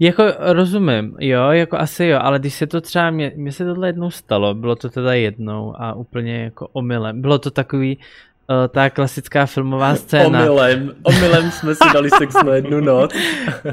Jako 0.00 0.24
rozumím, 0.38 1.16
jo, 1.20 1.50
jako 1.50 1.76
asi 1.78 2.06
jo, 2.06 2.18
ale 2.22 2.38
když 2.38 2.54
se 2.54 2.66
to 2.66 2.80
třeba, 2.80 3.10
mě, 3.10 3.32
mě 3.36 3.52
se 3.52 3.64
tohle 3.64 3.88
jednou 3.88 4.10
stalo, 4.10 4.54
bylo 4.54 4.76
to 4.76 4.88
teda 4.88 5.14
jednou 5.14 5.74
a 5.78 5.94
úplně 5.94 6.42
jako 6.44 6.68
omylem. 6.72 7.20
Bylo 7.22 7.38
to 7.38 7.50
takový, 7.50 7.98
uh, 8.50 8.68
ta 8.68 8.90
klasická 8.90 9.46
filmová 9.46 9.94
scéna. 9.94 10.38
Omylem, 10.38 10.92
omylem 11.02 11.50
jsme 11.50 11.74
si 11.74 11.84
dali 11.94 12.10
sex 12.10 12.34
na 12.46 12.54
jednu 12.54 12.80
noc. 12.80 13.14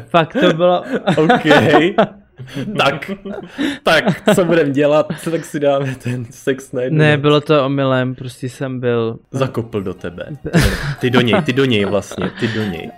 Fakt 0.08 0.34
to 0.42 0.54
bylo... 0.54 0.84
OK. 1.18 1.44
tak, 2.78 3.12
tak, 3.84 4.36
co 4.36 4.46
budeme 4.46 4.70
dělat, 4.70 5.08
tak 5.32 5.46
si 5.46 5.60
dáme 5.60 5.96
ten 6.04 6.26
sex 6.30 6.72
na 6.72 6.82
jednu 6.82 6.98
Ne, 7.00 7.12
noc. 7.12 7.22
bylo 7.22 7.42
to 7.42 7.66
omylem, 7.66 8.16
prostě 8.16 8.50
jsem 8.50 8.80
byl... 8.80 9.20
Zakopl 9.32 9.82
do 9.82 9.94
tebe. 9.94 10.26
Ty 11.00 11.10
do 11.10 11.22
něj, 11.22 11.42
ty 11.42 11.54
do 11.54 11.66
něj 11.66 11.86
vlastně, 11.86 12.32
ty 12.40 12.48
do 12.48 12.64
něj. 12.64 12.92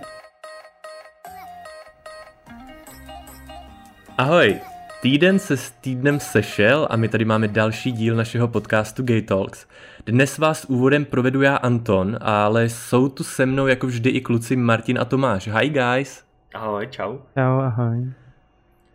Ahoj, 4.20 4.60
týden 5.02 5.40
se 5.40 5.58
s 5.58 5.72
týdnem 5.72 6.20
sešel 6.20 6.88
a 6.90 6.96
my 6.96 7.08
tady 7.08 7.26
máme 7.26 7.48
další 7.48 7.92
díl 7.92 8.16
našeho 8.16 8.48
podcastu 8.48 9.04
Gay 9.04 9.22
Talks. 9.22 9.66
Dnes 10.06 10.38
vás 10.38 10.66
úvodem 10.66 11.06
provedu 11.06 11.42
já 11.42 11.56
Anton, 11.56 12.18
ale 12.22 12.70
jsou 12.70 13.10
tu 13.10 13.24
se 13.24 13.46
mnou 13.46 13.68
jako 13.68 13.88
vždy 13.88 14.10
i 14.10 14.22
kluci 14.22 14.56
Martin 14.56 15.00
a 15.00 15.06
Tomáš. 15.06 15.48
Hi 15.48 15.70
guys! 15.70 16.24
Ahoj, 16.54 16.88
čau. 16.88 17.18
Čau, 17.18 17.60
ahoj. 17.60 18.14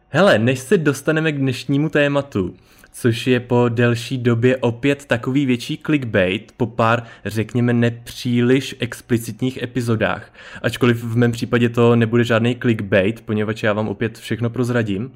Hele, 0.09 0.39
než 0.39 0.59
se 0.59 0.79
dostaneme 0.79 1.33
k 1.33 1.39
dnešnímu 1.39 1.89
tématu, 1.89 2.55
což 2.93 3.27
je 3.27 3.41
po 3.41 3.69
delší 3.69 4.19
době 4.19 4.57
opět 4.57 5.05
takový 5.05 5.47
větší 5.47 5.79
clickbait 5.87 6.53
po 6.57 6.67
pár, 6.67 7.03
řekněme, 7.25 7.73
nepříliš 7.73 8.77
explicitních 8.81 9.63
epizodách. 9.63 10.33
Ačkoliv 10.63 11.05
v 11.05 11.17
mém 11.17 11.33
případě 11.33 11.69
to 11.69 11.97
nebude 11.97 12.25
žádný 12.25 12.55
clickbait, 12.55 13.21
poněvadž 13.21 13.63
já 13.63 13.73
vám 13.73 13.89
opět 13.89 14.19
všechno 14.19 14.51
prozradím, 14.51 15.13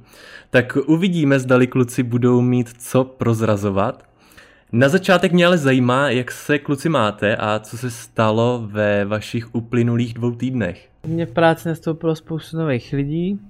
tak 0.50 0.76
uvidíme, 0.86 1.38
zdali 1.38 1.66
kluci 1.66 2.02
budou 2.02 2.40
mít 2.40 2.68
co 2.78 3.04
prozrazovat. 3.04 4.04
Na 4.72 4.88
začátek 4.88 5.32
mě 5.32 5.46
ale 5.46 5.58
zajímá, 5.58 6.10
jak 6.10 6.30
se 6.30 6.58
kluci 6.58 6.88
máte 6.88 7.36
a 7.36 7.58
co 7.58 7.78
se 7.78 7.90
stalo 7.90 8.68
ve 8.70 9.04
vašich 9.04 9.54
uplynulých 9.54 10.14
dvou 10.14 10.30
týdnech. 10.30 10.88
Mně 11.06 11.26
v 11.26 11.32
práci 11.32 11.68
nastoupilo 11.68 12.16
spoustu 12.16 12.58
nových 12.58 12.92
lidí 12.92 13.40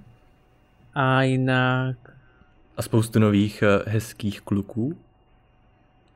a 0.94 1.22
jinak 1.22 1.96
A 2.76 2.82
spoustu 2.82 3.18
nových 3.18 3.62
eh, 3.62 3.90
hezkých 3.90 4.40
kluků. 4.40 4.96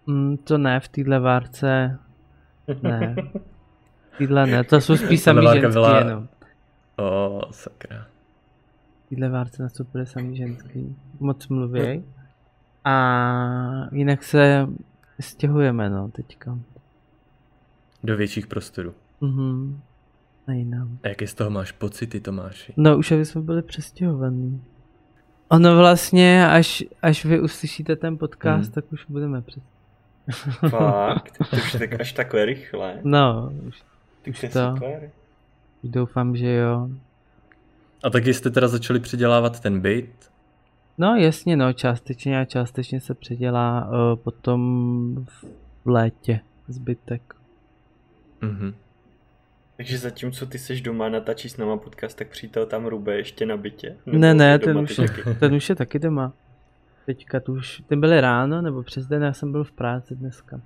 mm, 0.07 0.37
to 0.37 0.59
ne, 0.59 0.81
v 0.81 0.89
téhle 0.89 1.21
várce 1.21 1.99
ne. 2.83 3.17
Týhle 4.19 4.47
ne, 4.47 4.65
to 4.65 4.81
jsou 4.81 4.97
spíš 4.97 5.21
samý 5.21 5.47
ženský 5.53 5.73
byla- 5.73 5.99
jenom. 5.99 6.29
O, 6.99 7.41
sakra. 7.51 8.07
V 9.07 9.09
téhle 9.09 9.29
várce 9.29 9.63
nastoupily 9.63 10.07
samý 10.07 10.37
ženský. 10.37 10.97
Moc 11.21 11.49
mluví. 11.49 12.05
A 12.85 12.95
jinak 13.93 14.25
se 14.25 14.67
stěhujeme, 15.21 15.91
no, 15.91 16.09
teďka. 16.09 16.59
Do 18.05 18.17
větších 18.17 18.47
prostorů. 18.47 18.95
Mhm. 19.21 19.81
A 20.47 20.53
jinam. 20.53 20.99
A 21.03 21.09
jaké 21.09 21.27
z 21.27 21.35
toho 21.35 21.51
máš 21.51 21.73
pocity, 21.73 22.21
Tomáši? 22.21 22.75
No 22.77 22.99
už 22.99 23.13
aby 23.13 23.25
jsme 23.25 23.41
byli 23.41 23.63
přestěhovaní. 23.63 24.63
Ono 25.51 25.77
vlastně, 25.77 26.49
až, 26.49 26.85
až 27.03 27.25
vy 27.25 27.41
uslyšíte 27.41 27.97
ten 27.97 28.19
podcast, 28.19 28.65
Hmm. 28.65 28.73
tak 28.73 28.93
už 28.93 29.05
budeme 29.09 29.43
přes... 29.43 29.63
Fakt, 30.69 31.39
to 31.51 31.57
už 31.57 31.75
je 31.75 31.79
tak 31.79 32.01
až 32.01 32.13
takhle 32.13 32.45
rychle. 32.45 32.99
No, 33.05 33.53
už, 33.69 33.83
Ty 34.23 34.31
už 34.31 34.41
to 34.41 34.47
je 34.47 34.51
to. 34.51 34.73
super. 34.75 35.11
doufám, 35.85 36.37
že 36.37 36.53
jo. 36.55 36.89
A 38.03 38.11
taky 38.11 38.35
jste 38.35 38.51
teda 38.51 38.69
začali 38.69 39.01
předělávat 39.01 39.61
ten 39.61 39.81
byt? 39.81 40.31
No 40.99 41.15
jasně, 41.17 41.57
no, 41.57 41.73
částečně 41.73 42.41
a 42.41 42.45
částečně 42.45 43.01
se 43.01 43.15
předělá 43.15 43.89
uh, 43.89 44.17
potom 44.17 45.27
v 45.85 45.89
létě 45.89 46.41
zbytek. 46.69 47.35
Mhm. 48.41 48.75
Takže 49.81 49.99
zatímco 49.99 50.47
ty 50.47 50.59
seš 50.59 50.81
doma 50.81 51.07
a 51.07 51.09
natáčíš 51.09 51.53
s 51.53 51.57
náma 51.57 51.77
podcast, 51.77 52.19
tak 52.19 52.29
přítel 52.29 52.67
tam 52.67 52.87
rube 52.87 53.17
ještě 53.17 53.47
na 53.47 53.57
bytě? 53.57 53.97
Ne, 54.07 54.35
ne, 54.35 54.59
ten 54.59 54.79
už, 54.79 54.99
je, 54.99 55.09
taky? 55.09 55.35
ten 55.41 55.55
už 55.55 55.69
je 55.69 55.75
taky 55.75 55.99
doma. 55.99 56.33
Teďka 57.07 57.41
tu 57.41 57.53
už, 57.53 57.83
ten 57.87 58.01
byly 58.01 58.21
ráno 58.21 58.63
nebo 58.63 58.83
přes 58.83 59.07
den, 59.07 59.23
já 59.23 59.33
jsem 59.33 59.53
byl 59.53 59.65
v 59.65 59.73
práci 59.73 60.17
dneska. 60.17 60.61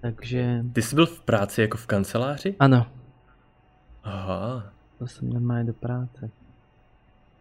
Takže, 0.00 0.64
Ty 0.72 0.82
jsi 0.82 0.94
byl 0.94 1.06
v 1.06 1.20
práci 1.20 1.60
jako 1.60 1.76
v 1.76 1.86
kanceláři? 1.86 2.54
ano, 2.58 2.86
Aha. 4.04 4.72
to 4.98 5.06
jsem 5.06 5.30
normálně 5.30 5.64
do 5.64 5.72
práce. 5.72 6.30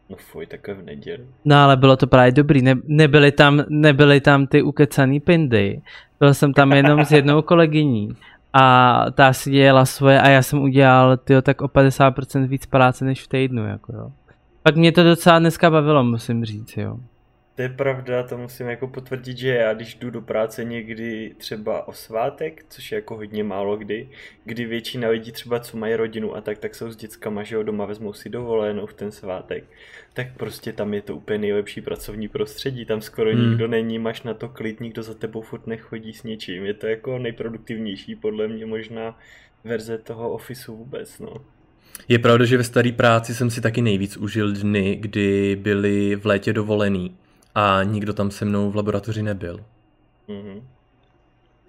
No 0.09 0.15
fuj, 0.15 0.45
takové 0.45 0.77
v 0.77 0.85
neděli. 0.85 1.25
No 1.45 1.55
ale 1.55 1.77
bylo 1.77 1.97
to 1.97 2.07
právě 2.07 2.31
dobrý, 2.31 2.61
ne, 2.61 2.75
nebyly, 2.83 3.31
tam, 3.31 3.63
nebyly 3.69 4.21
tam 4.21 4.47
ty 4.47 4.61
ukecaný 4.61 5.19
pindy. 5.19 5.81
Byl 6.19 6.33
jsem 6.33 6.53
tam 6.53 6.71
jenom 6.71 7.05
s 7.05 7.11
jednou 7.11 7.41
kolegyní 7.41 8.15
a 8.57 9.05
ta 9.11 9.33
si 9.33 9.51
dělala 9.51 9.85
svoje 9.85 10.21
a 10.21 10.29
já 10.29 10.41
jsem 10.41 10.61
udělal 10.61 11.17
tyjo, 11.17 11.41
tak 11.41 11.61
o 11.61 11.67
50% 11.67 12.47
víc 12.47 12.65
práce 12.65 13.05
než 13.05 13.23
v 13.23 13.27
týdnu. 13.27 13.67
Jako, 13.67 13.93
jo. 13.93 14.11
Pak 14.63 14.75
mě 14.75 14.91
to 14.91 15.03
docela 15.03 15.39
dneska 15.39 15.71
bavilo, 15.71 16.03
musím 16.03 16.45
říct, 16.45 16.77
jo. 16.77 16.97
To 17.55 17.61
je 17.61 17.69
pravda, 17.69 18.23
to 18.23 18.37
musím 18.37 18.67
jako 18.67 18.87
potvrdit, 18.87 19.37
že 19.37 19.49
já 19.49 19.73
když 19.73 19.95
jdu 19.95 20.09
do 20.09 20.21
práce 20.21 20.63
někdy 20.63 21.35
třeba 21.37 21.87
o 21.87 21.93
svátek, 21.93 22.65
což 22.69 22.91
je 22.91 22.95
jako 22.95 23.15
hodně 23.15 23.43
málo 23.43 23.77
kdy, 23.77 24.09
kdy 24.45 24.65
většina 24.65 25.09
lidí 25.09 25.31
třeba 25.31 25.59
co 25.59 25.77
mají 25.77 25.95
rodinu 25.95 26.35
a 26.35 26.41
tak, 26.41 26.57
tak 26.57 26.75
jsou 26.75 26.91
s 26.91 26.95
dětskama, 26.95 27.43
že 27.43 27.55
jo, 27.55 27.63
doma 27.63 27.85
vezmou 27.85 28.13
si 28.13 28.29
dovolenou 28.29 28.85
v 28.85 28.93
ten 28.93 29.11
svátek, 29.11 29.63
tak 30.13 30.27
prostě 30.37 30.73
tam 30.73 30.93
je 30.93 31.01
to 31.01 31.15
úplně 31.15 31.39
nejlepší 31.39 31.81
pracovní 31.81 32.27
prostředí, 32.27 32.85
tam 32.85 33.01
skoro 33.01 33.31
Hmm. 33.31 33.49
nikdo 33.49 33.67
není, 33.67 33.99
máš 33.99 34.23
na 34.23 34.33
to 34.33 34.49
klid, 34.49 34.79
nikdo 34.79 35.03
za 35.03 35.13
tebou 35.13 35.41
furt 35.41 35.67
nechodí 35.67 36.13
s 36.13 36.23
něčím, 36.23 36.65
je 36.65 36.73
to 36.73 36.87
jako 36.87 37.19
nejproduktivnější 37.19 38.15
podle 38.15 38.47
mě 38.47 38.65
možná 38.65 39.19
verze 39.63 39.97
toho 39.97 40.31
ofisu 40.31 40.75
vůbec, 40.75 41.19
no. 41.19 41.33
Je 42.07 42.19
pravda, 42.19 42.45
že 42.45 42.57
ve 42.57 42.63
staré 42.63 42.91
práci 42.91 43.35
jsem 43.35 43.49
si 43.49 43.61
taky 43.61 43.81
nejvíc 43.81 44.17
užil 44.17 44.51
dny, 44.53 44.95
kdy 44.95 45.57
byli 45.61 46.15
v 46.15 46.25
létě 46.25 46.53
dovolený 46.53 47.17
a 47.55 47.83
nikdo 47.83 48.13
tam 48.13 48.31
se 48.31 48.45
mnou 48.45 48.71
v 48.71 48.75
laboratoři 48.75 49.23
nebyl. 49.23 49.59
Mhm. 50.27 50.67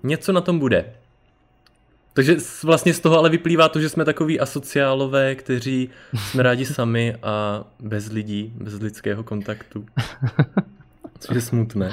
Něco 0.02 0.32
na 0.32 0.40
tom 0.40 0.58
bude. 0.58 0.92
Takže 2.12 2.36
vlastně 2.64 2.94
z 2.94 3.00
toho 3.00 3.18
ale 3.18 3.30
vyplývá 3.30 3.68
to, 3.68 3.80
že 3.80 3.88
jsme 3.88 4.04
takový 4.04 4.40
asociálové, 4.40 5.34
kteří 5.34 5.90
jsme 6.14 6.42
rádi 6.42 6.66
sami 6.66 7.16
a 7.22 7.64
bez 7.80 8.10
lidí, 8.12 8.52
bez 8.56 8.74
lidského 8.74 9.24
kontaktu. 9.24 9.86
Což 11.18 11.34
je 11.34 11.40
smutné. 11.40 11.90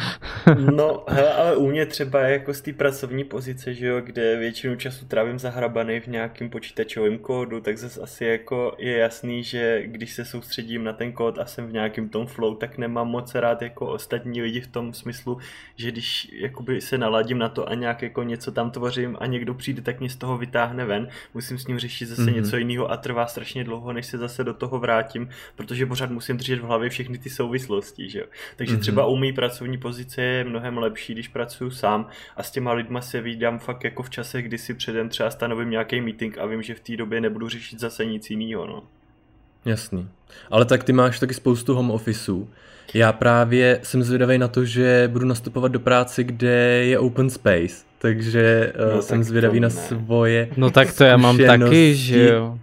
No, 0.72 1.04
hele, 1.08 1.34
ale 1.34 1.56
u 1.56 1.68
mě 1.68 1.86
třeba 1.86 2.20
jako 2.22 2.54
z 2.54 2.62
té 2.62 2.74
pracovní 2.74 3.24
pozice, 3.24 3.74
že 3.74 3.88
jo, 3.88 4.02
kde 4.02 4.38
většinu 4.38 4.76
času 4.76 5.06
trávím 5.06 5.40
zahrabaný 5.40 6.00
v 6.00 6.08
nějakým 6.08 6.50
počítačovém 6.50 7.18
kódu, 7.18 7.62
tak 7.62 7.78
zase 7.78 8.02
asi 8.02 8.26
jako 8.26 8.76
je 8.78 8.98
jasný, 8.98 9.44
že 9.44 9.82
když 9.86 10.14
se 10.14 10.26
soustředím 10.26 10.84
na 10.84 10.94
ten 10.94 11.12
kód 11.12 11.40
a 11.40 11.46
jsem 11.46 11.68
v 11.68 11.74
nějakém 11.74 12.10
tom 12.10 12.28
flow, 12.28 12.56
tak 12.56 12.78
nemám 12.78 13.08
moc 13.08 13.36
rád 13.36 13.62
jako 13.62 13.88
ostatní 13.88 14.42
lidi 14.42 14.62
v 14.62 14.68
tom 14.68 14.94
smyslu, 14.94 15.38
že 15.76 15.92
když 15.92 16.32
jakoby 16.34 16.82
se 16.82 16.98
naladím 16.98 17.38
na 17.38 17.50
to 17.50 17.70
a 17.70 17.74
nějak 17.74 18.02
jako 18.02 18.24
něco 18.24 18.52
tam 18.52 18.72
tvořím 18.72 19.18
a 19.20 19.26
někdo 19.26 19.54
přijde, 19.54 19.82
tak 19.82 20.00
mě 20.00 20.10
z 20.10 20.16
toho 20.16 20.38
vytáhne 20.38 20.86
ven, 20.86 21.08
musím 21.34 21.58
s 21.58 21.68
ním 21.68 21.80
řešit 21.80 22.06
zase 22.06 22.22
Mhm. 22.22 22.32
mm-hmm. 22.32 22.36
něco 22.36 22.58
jiného 22.58 22.92
a 22.92 22.98
trvá 22.98 23.26
strašně 23.28 23.64
dlouho, 23.64 23.94
než 23.94 24.06
se 24.06 24.18
zase 24.18 24.44
do 24.44 24.54
toho 24.54 24.80
vrátím, 24.80 25.30
protože 25.56 25.86
pořád 25.86 26.10
musím 26.12 26.38
držet 26.38 26.60
v 26.60 26.64
hlavě 26.64 26.90
všechny 26.90 27.18
ty 27.18 27.30
souvislosti, 27.30 28.10
že 28.10 28.20
jo. 28.20 28.26
Takže 28.56 28.74
Mhm. 28.74 28.82
třeba 28.82 29.06
u 29.14 29.18
mý 29.18 29.34
pracovní 29.34 29.78
pozice 29.78 30.22
je 30.22 30.44
mnohem 30.44 30.78
lepší, 30.78 31.14
když 31.14 31.28
pracuji 31.28 31.72
sám 31.72 32.08
a 32.38 32.44
s 32.44 32.52
těma 32.52 32.74
lidma 32.74 33.02
se 33.02 33.22
vídám 33.22 33.60
fakt 33.60 33.84
jako 33.84 34.04
v 34.04 34.10
čase, 34.10 34.42
kdy 34.42 34.58
si 34.58 34.74
předem 34.74 35.10
třeba 35.10 35.30
stanovím 35.30 35.70
nějaký 35.70 36.02
meeting 36.02 36.38
a 36.38 36.46
vím, 36.46 36.62
že 36.62 36.76
v 36.76 36.80
té 36.80 36.98
době 36.98 37.22
nebudu 37.22 37.50
řešit 37.50 37.80
zase 37.80 38.06
nic 38.06 38.30
jiného, 38.30 38.68
no. 38.68 38.84
Jasný. 39.66 40.10
Ale 40.52 40.66
tak 40.66 40.84
ty 40.84 40.94
máš 40.94 41.20
taky 41.20 41.34
spoustu 41.34 41.76
home 41.76 41.92
officeů. 41.92 42.50
Já 42.94 43.14
právě 43.14 43.80
jsem 43.84 44.04
zvědavý 44.04 44.38
na 44.38 44.48
to, 44.48 44.66
že 44.66 45.10
budu 45.12 45.26
nastupovat 45.26 45.72
do 45.72 45.80
práce, 45.80 46.24
kde 46.24 46.86
je 46.86 47.00
open 47.00 47.30
space. 47.30 47.86
Takže 47.98 48.74
No, 48.80 48.96
no, 48.96 49.02
jsem 49.02 49.20
tak 49.20 49.26
zvědavý 49.26 49.60
na 49.60 49.70
svoje 49.70 50.50
No 50.58 50.72
tak 50.72 50.94
to 50.94 51.04
já 51.04 51.18
mám 51.18 51.38
taky, 51.38 51.96
že 51.96 52.30
jo. 52.30 52.60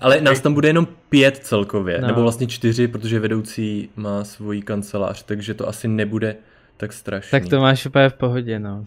Ale 0.00 0.20
nás 0.20 0.40
tam 0.40 0.54
bude 0.54 0.68
jenom 0.68 0.86
pět 1.08 1.36
celkově, 1.36 2.00
No. 2.00 2.06
nebo 2.06 2.22
vlastně 2.22 2.46
čtyři, 2.46 2.88
protože 2.88 3.20
vedoucí 3.20 3.88
má 3.96 4.24
svoji 4.24 4.62
kancelář, 4.62 5.22
takže 5.22 5.54
to 5.54 5.68
asi 5.68 5.88
nebude 5.88 6.36
tak 6.76 6.92
strašný. 6.92 7.30
Tak 7.30 7.48
to 7.48 7.60
máš 7.60 7.86
úplně 7.86 8.08
v 8.08 8.14
pohodě, 8.14 8.58
no. 8.58 8.84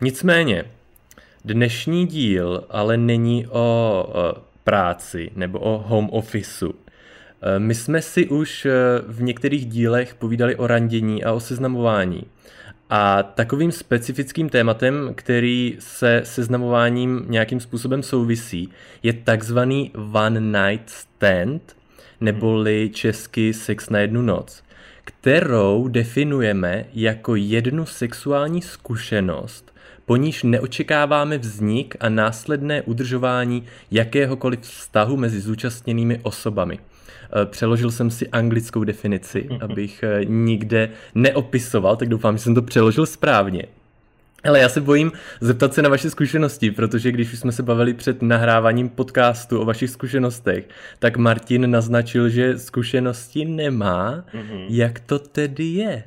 Nicméně, 0.00 0.64
dnešní 1.44 2.06
díl 2.06 2.64
ale 2.70 2.96
není 2.96 3.46
o, 3.46 3.50
o 4.14 4.34
práci 4.64 5.30
nebo 5.36 5.58
o 5.58 5.78
home 5.86 6.08
officeu. 6.10 6.74
E, 7.42 7.58
My 7.58 7.74
jsme 7.74 8.02
si 8.02 8.28
už 8.28 8.66
e, 8.66 8.70
v 9.06 9.22
některých 9.22 9.66
dílech 9.66 10.14
povídali 10.14 10.56
o 10.56 10.66
randění 10.66 11.24
a 11.24 11.32
o 11.32 11.40
seznamování. 11.40 12.24
A 12.94 13.22
takovým 13.22 13.72
specifickým 13.72 14.48
tématem, 14.48 15.12
který 15.14 15.76
se 15.78 16.20
seznamováním 16.24 17.24
nějakým 17.28 17.60
způsobem 17.60 18.02
souvisí, 18.02 18.68
je 19.02 19.12
takzvaný 19.12 19.92
one 20.12 20.40
night 20.40 20.90
stand, 20.90 21.76
neboli 22.20 22.90
česky 22.94 23.54
sex 23.54 23.90
na 23.90 23.98
jednu 23.98 24.22
noc, 24.22 24.62
kterou 25.04 25.88
definujeme 25.88 26.84
jako 26.94 27.36
jednu 27.36 27.86
sexuální 27.86 28.62
zkušenost, 28.62 29.74
po 30.06 30.16
níž 30.16 30.42
neočekáváme 30.42 31.38
vznik 31.38 31.96
a 32.00 32.08
následné 32.08 32.82
udržování 32.82 33.64
jakéhokoliv 33.90 34.60
vztahu 34.60 35.16
mezi 35.16 35.40
zúčastněnými 35.40 36.20
osobami. 36.22 36.78
Eh, 37.36 37.46
přeložil 37.46 37.90
jsem 37.90 38.10
si 38.10 38.28
anglickou 38.28 38.84
definici, 38.84 39.46
mhm. 39.50 39.58
abych 39.62 40.02
eh, 40.02 40.24
nikde 40.24 40.88
neopisoval, 41.14 41.96
tak 41.96 42.08
doufám, 42.08 42.36
že 42.36 42.42
jsem 42.42 42.54
to 42.54 42.62
přeložil 42.62 43.06
správně. 43.06 43.64
Ale 44.44 44.60
já 44.60 44.68
se 44.68 44.80
bojím 44.80 45.12
zeptat 45.40 45.74
se 45.74 45.82
na 45.82 45.88
vaše 45.88 46.10
zkušenosti, 46.10 46.70
protože 46.70 47.12
když 47.12 47.32
už 47.32 47.38
jsme 47.38 47.52
se 47.52 47.62
bavili 47.62 47.94
před 47.94 48.22
nahráváním 48.22 48.88
podcastu 48.88 49.60
o 49.60 49.64
vašich 49.64 49.90
zkušenostech, 49.90 50.68
tak 50.98 51.16
Martin 51.16 51.70
naznačil, 51.70 52.28
že 52.28 52.58
zkušenosti 52.58 53.44
nemá. 53.44 54.24
Mm-hmm. 54.34 54.64
Jak 54.68 55.00
to 55.00 55.18
tedy 55.18 55.64
je? 55.64 56.04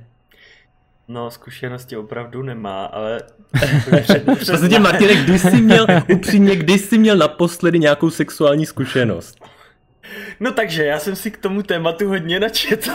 No, 1.07 1.31
zkušenosti 1.31 1.97
opravdu 1.97 2.43
nemá, 2.43 2.85
ale... 2.85 3.21
Vlastně, 4.47 4.79
Martine, 4.79 5.15
když 5.15 5.41
jsi 5.41 5.61
měl, 5.61 5.87
upřímně, 6.13 6.55
když 6.55 6.81
jsi 6.81 6.97
měl 6.97 7.17
naposledy 7.17 7.79
nějakou 7.79 8.09
sexuální 8.09 8.65
zkušenost? 8.65 9.44
No 10.39 10.51
takže 10.51 10.85
já 10.85 10.99
jsem 10.99 11.15
si 11.15 11.31
k 11.31 11.37
tomu 11.37 11.63
tématu 11.63 12.07
hodně 12.07 12.39
načetl. 12.39 12.91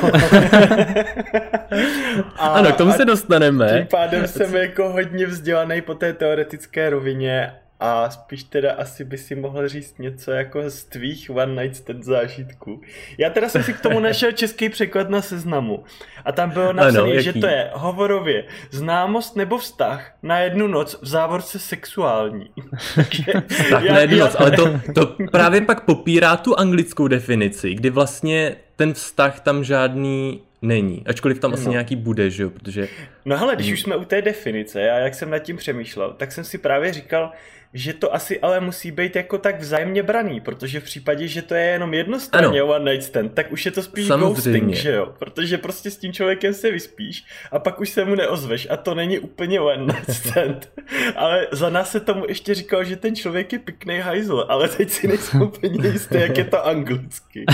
a, 2.37 2.48
ano, 2.48 2.72
k 2.72 2.76
tomu 2.76 2.92
se 2.92 3.04
dostaneme. 3.04 3.69
Tím 3.78 3.87
pádem 3.87 4.26
jsem 4.26 4.56
jako 4.56 4.92
hodně 4.92 5.26
vzdělaný 5.26 5.81
po 5.81 5.94
té 5.94 6.12
teoretické 6.12 6.90
rovině 6.90 7.52
a 7.81 8.11
spíš 8.11 8.44
teda 8.44 8.73
asi 8.73 9.05
by 9.05 9.19
si 9.19 9.35
mohl 9.35 9.69
říct 9.69 9.99
něco 9.99 10.31
jako 10.31 10.71
z 10.71 10.85
tvých 10.85 11.31
One 11.31 11.62
Night 11.62 11.77
Stand 11.77 12.05
zážitků. 12.05 12.81
Já 13.19 13.31
teda 13.31 13.49
jsem 13.49 13.62
si 13.62 13.73
k 13.73 13.81
tomu 13.81 14.00
našel 14.00 14.32
český 14.32 14.69
překlad 14.69 15.11
na 15.11 15.23
seznamu 15.23 15.85
a 16.25 16.32
tam 16.32 16.50
bylo 16.50 16.73
napsané, 16.73 17.23
že 17.23 17.32
to 17.32 17.47
je 17.47 17.71
hovorově 17.73 18.44
známost 18.71 19.37
nebo 19.37 19.59
vztah 19.59 20.15
na 20.23 20.38
jednu 20.38 20.67
noc 20.67 20.99
v 21.03 21.06
závorce 21.06 21.59
sexuální. 21.59 22.50
vztah 23.49 23.85
já, 23.85 23.93
na 23.93 24.00
jednu 24.00 24.17
já... 24.17 24.25
noc, 24.25 24.37
ale 24.38 24.50
to, 24.50 24.81
to 24.94 25.17
právě 25.33 25.61
pak 25.61 25.85
popírá 25.85 26.37
tu 26.37 26.59
anglickou 26.59 27.09
definici, 27.09 27.75
kdy 27.75 27.91
vlastně 27.91 28.56
ten 28.76 28.93
vztah 28.93 29.41
tam 29.41 29.65
žádný 29.65 30.41
není. 30.62 31.03
Ačkoliv 31.06 31.38
tam 31.38 31.55
asi 31.55 31.65
no. 31.65 31.71
nějaký 31.71 31.97
bude, 31.97 32.31
že 32.31 32.43
jo, 32.43 32.50
protože... 32.50 32.88
No 33.25 33.38
hele, 33.38 33.56
když 33.56 33.73
už 33.73 33.83
jsme 33.83 33.97
u 33.97 34.05
té 34.05 34.23
definice 34.23 34.91
a 34.91 34.99
jak 34.99 35.15
jsem 35.15 35.31
nad 35.31 35.38
tím 35.38 35.56
přemýšlel, 35.56 36.15
tak 36.17 36.33
jsem 36.33 36.44
si 36.44 36.59
právě 36.59 36.93
říkal, 36.93 37.33
že 37.75 37.93
to 37.93 38.14
asi 38.14 38.40
ale 38.40 38.61
musí 38.61 38.90
být 38.90 39.17
jako 39.17 39.38
tak 39.38 39.61
vzájemně 39.61 40.02
braný, 40.02 40.40
protože 40.40 40.81
v 40.81 40.84
případě, 40.84 41.28
že 41.28 41.43
to 41.43 41.55
je 41.55 41.64
jenom 41.64 41.94
jednostranně 41.94 42.62
one 42.62 42.93
night 42.93 43.06
stand, 43.06 43.34
tak 43.34 43.52
už 43.52 43.67
je 43.67 43.70
to 43.72 43.82
spíš 43.82 44.06
Samozřejmě. 44.06 44.34
ghosting, 44.34 44.75
že 44.75 44.93
jo? 44.93 45.14
Protože 45.19 45.58
prostě 45.58 45.90
s 45.90 45.96
tím 45.96 46.12
člověkem 46.12 46.55
se 46.55 46.70
vyspíš 46.70 47.25
a 47.52 47.58
pak 47.58 47.81
už 47.81 47.90
se 47.90 48.05
mu 48.05 48.14
neozveš 48.14 48.69
a 48.70 48.76
to 48.76 48.94
není 48.94 49.19
úplně 49.19 49.61
one 49.61 49.87
night 49.87 50.12
stand. 50.12 50.72
ale 51.17 51.46
za 51.52 51.70
nás 51.70 51.90
se 51.90 52.00
tomu 52.00 52.25
ještě 52.28 52.55
říkal, 52.55 52.84
že 52.84 52.96
ten 52.96 53.17
člověk 53.17 53.52
je 53.52 53.58
pěkný 53.58 53.99
hajzl, 53.99 54.46
ale 54.49 54.69
teď 54.69 54.90
si 54.90 55.08
nejsem 55.08 55.43
úplně 55.50 55.88
jistý, 55.88 56.20
jak 56.20 56.38
je 56.38 56.44
to 56.44 56.66
anglicky. 56.66 57.44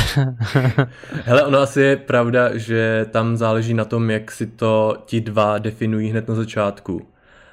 Hele, 1.24 1.44
ono 1.44 1.58
asi 1.58 1.80
je 1.80 1.96
pravda, 1.96 2.56
že 2.56 3.06
tam 3.10 3.36
záleží 3.36 3.74
na 3.74 3.84
tom, 3.84 4.10
jak 4.10 4.30
si 4.30 4.46
to 4.46 4.96
ti 5.06 5.20
dva 5.20 5.58
definují 5.58 6.08
hned 6.10 6.28
na 6.28 6.34
začátku. 6.34 7.08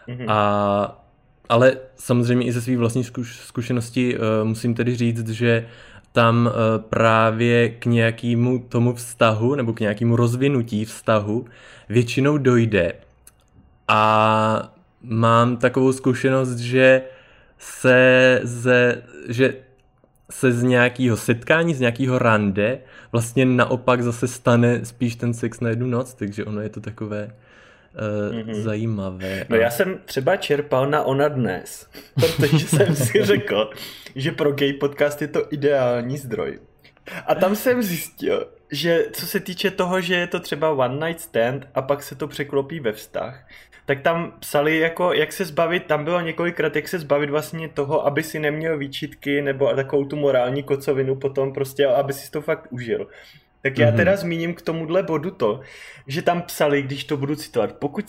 Mm-hmm. 0.07 0.25
A 0.27 1.02
ale 1.49 1.77
samozřejmě 1.95 2.45
i 2.45 2.51
ze 2.51 2.61
svých 2.61 2.77
vlastní 2.77 3.03
zkušenosti 3.29 4.17
uh, 4.17 4.23
musím 4.43 4.73
tedy 4.73 4.95
říct, 4.95 5.29
že 5.29 5.67
tam 6.11 6.45
uh, 6.45 6.83
právě 6.89 7.69
k 7.69 7.85
nějakému 7.85 8.59
tomu 8.59 8.93
vztahu 8.93 9.55
nebo 9.55 9.73
k 9.73 9.79
nějakému 9.79 10.15
rozvinutí 10.15 10.85
vztahu 10.85 11.45
většinou 11.89 12.37
dojde. 12.37 12.93
A 13.87 14.73
mám 15.01 15.57
takovou 15.57 15.93
zkušenost, 15.93 16.57
že 16.57 17.01
se 17.57 18.39
ze, 18.43 19.03
že 19.29 19.55
se 20.31 20.51
z 20.51 20.63
nějakého 20.63 21.17
setkání, 21.17 21.73
z 21.73 21.79
nějakého 21.79 22.19
rande 22.19 22.79
vlastně 23.11 23.45
naopak 23.45 24.01
zase 24.01 24.27
stane 24.27 24.85
spíš 24.85 25.15
ten 25.15 25.33
sex 25.33 25.59
na 25.59 25.69
jednu 25.69 25.87
noc, 25.87 26.13
takže 26.13 26.45
ono 26.45 26.61
je 26.61 26.69
to 26.69 26.81
takové 26.81 27.35
uh, 27.93 28.35
mm-hmm. 28.35 28.61
zajímavé. 28.61 29.45
No 29.49 29.57
já 29.57 29.69
jsem 29.69 29.99
třeba 30.05 30.35
čerpal 30.37 30.89
na 30.89 31.03
Ona 31.03 31.27
dnes, 31.27 31.89
protože 32.15 32.67
jsem 32.67 32.95
si 32.95 33.25
řekl, 33.25 33.69
že 34.15 34.31
pro 34.31 34.51
gay 34.51 34.73
podcast 34.73 35.21
je 35.21 35.27
to 35.27 35.47
ideální 35.53 36.17
zdroj. 36.17 36.59
A 37.27 37.35
tam 37.35 37.55
jsem 37.55 37.83
zjistil, 37.83 38.47
že 38.71 39.05
co 39.13 39.25
se 39.25 39.39
týče 39.39 39.71
toho, 39.71 40.01
že 40.01 40.15
je 40.15 40.27
to 40.27 40.39
třeba 40.39 40.69
one 40.69 41.07
night 41.07 41.21
stand 41.21 41.67
a 41.75 41.81
pak 41.81 42.03
se 42.03 42.15
to 42.15 42.27
překlopí 42.27 42.79
ve 42.79 42.91
vztah, 42.91 43.47
tak 43.85 44.01
tam 44.01 44.33
psali 44.39 44.79
jako, 44.79 45.13
jak 45.13 45.33
se 45.33 45.45
zbavit, 45.45 45.85
tam 45.85 46.03
bylo 46.03 46.21
několikrát, 46.21 46.75
jak 46.75 46.87
se 46.87 46.99
zbavit 46.99 47.29
vlastně 47.29 47.69
toho, 47.69 48.05
aby 48.05 48.23
si 48.23 48.39
neměl 48.39 48.77
výčitky 48.77 49.41
nebo 49.41 49.73
takovou 49.73 50.05
tu 50.05 50.15
morální 50.15 50.63
kocovinu 50.63 51.15
potom 51.15 51.53
prostě, 51.53 51.87
aby 51.87 52.13
si 52.13 52.31
to 52.31 52.41
fakt 52.41 52.67
užil. 52.69 53.07
Tak 53.63 53.77
já 53.77 53.87
mhm. 53.87 53.97
teda 53.97 54.15
zmíním 54.15 54.53
k 54.53 54.61
tomuhle 54.61 55.03
bodu 55.03 55.31
to, 55.31 55.59
že 56.07 56.21
tam 56.21 56.41
psali, 56.41 56.81
když 56.81 57.03
to 57.03 57.17
budu 57.17 57.35
citovat, 57.35 57.73
pokud, 57.73 58.05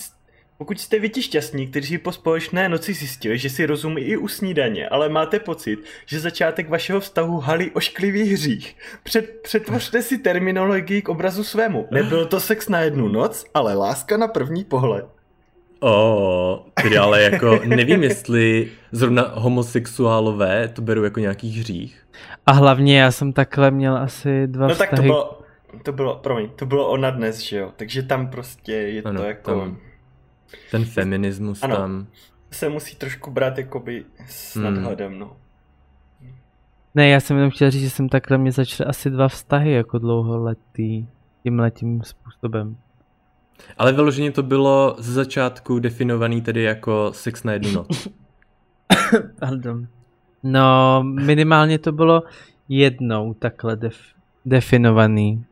pokud 0.58 0.80
jste 0.80 0.98
vy 0.98 1.08
ti 1.08 1.22
šťastní, 1.22 1.66
kteří 1.66 1.98
po 1.98 2.12
společné 2.12 2.68
noci 2.68 2.94
zjistili, 2.94 3.38
že 3.38 3.50
si 3.50 3.66
rozumí 3.66 4.02
i 4.02 4.16
u 4.16 4.28
snídaně, 4.28 4.88
ale 4.88 5.08
máte 5.08 5.38
pocit, 5.38 5.78
že 6.06 6.20
začátek 6.20 6.68
vašeho 6.68 7.00
vztahu 7.00 7.40
halí 7.40 7.70
ošklivý 7.70 8.32
hřích, 8.32 8.76
před, 9.02 9.40
přetvořte 9.42 10.02
si 10.02 10.18
terminologii 10.18 11.02
k 11.02 11.08
obrazu 11.08 11.44
svému. 11.44 11.88
Nebyl 11.90 12.26
to 12.26 12.40
sex 12.40 12.68
na 12.68 12.80
jednu 12.80 13.08
noc, 13.08 13.46
ale 13.54 13.74
láska 13.74 14.16
na 14.16 14.28
první 14.28 14.64
pohled. 14.64 15.06
O, 15.80 16.66
tedy 16.82 16.98
ale 16.98 17.22
jako 17.22 17.60
nevím, 17.64 18.02
jestli 18.02 18.68
zrovna 18.92 19.32
homosexuálové 19.34 20.68
to 20.68 20.82
berou 20.82 21.02
jako 21.02 21.20
nějaký 21.20 21.60
hřích. 21.60 22.06
A 22.46 22.52
hlavně 22.52 23.00
já 23.00 23.10
jsem 23.10 23.32
takhle 23.32 23.70
měl 23.70 23.96
asi 23.96 24.46
dva 24.46 24.66
no 24.66 24.72
vztahy. 24.74 24.90
tak 24.90 24.98
to 24.98 25.02
bylo, 25.02 25.43
to 25.82 25.92
bylo, 25.92 26.16
promiň, 26.16 26.50
to 26.56 26.66
bylo 26.66 26.90
ona 26.90 27.10
dnes, 27.10 27.40
že 27.40 27.58
jo, 27.58 27.72
takže 27.76 28.02
tam 28.02 28.28
prostě 28.28 28.72
je 28.72 29.02
ano, 29.02 29.20
to 29.20 29.26
jako... 29.26 29.60
Tam, 29.60 29.76
ten 30.70 30.84
feminismus 30.84 31.62
ano, 31.62 31.76
tam... 31.76 32.06
se 32.50 32.68
musí 32.68 32.96
trošku 32.96 33.30
brát 33.30 33.58
jakoby 33.58 34.04
s 34.26 34.56
hmm. 34.56 34.64
nadhledem, 34.64 35.18
no. 35.18 35.36
Ne, 36.94 37.08
já 37.08 37.20
jsem 37.20 37.36
jenom 37.36 37.50
chtěl 37.50 37.70
říct, 37.70 37.82
že 37.82 37.90
jsem 37.90 38.08
takhle 38.08 38.38
mě 38.38 38.52
začal 38.52 38.86
asi 38.88 39.10
dva 39.10 39.28
vztahy 39.28 39.72
jako 39.72 39.98
dlouholetý 39.98 41.06
tímhle 41.42 41.70
tím 41.70 42.02
způsobem. 42.02 42.76
Ale 43.78 43.92
vyloženě 43.92 44.32
to 44.32 44.42
bylo 44.42 44.96
z 44.98 45.08
začátku 45.08 45.78
definovaný 45.78 46.42
tedy 46.42 46.62
jako 46.62 47.12
sex 47.12 47.44
na 47.44 47.52
jednu 47.52 47.72
noc. 47.72 48.08
Pardon. 49.40 49.86
No, 50.42 51.02
minimálně 51.02 51.78
to 51.78 51.92
bylo 51.92 52.22
jednou 52.68 53.34
takhle 53.34 53.76
def- 53.76 54.14
definovaný. 54.44 55.44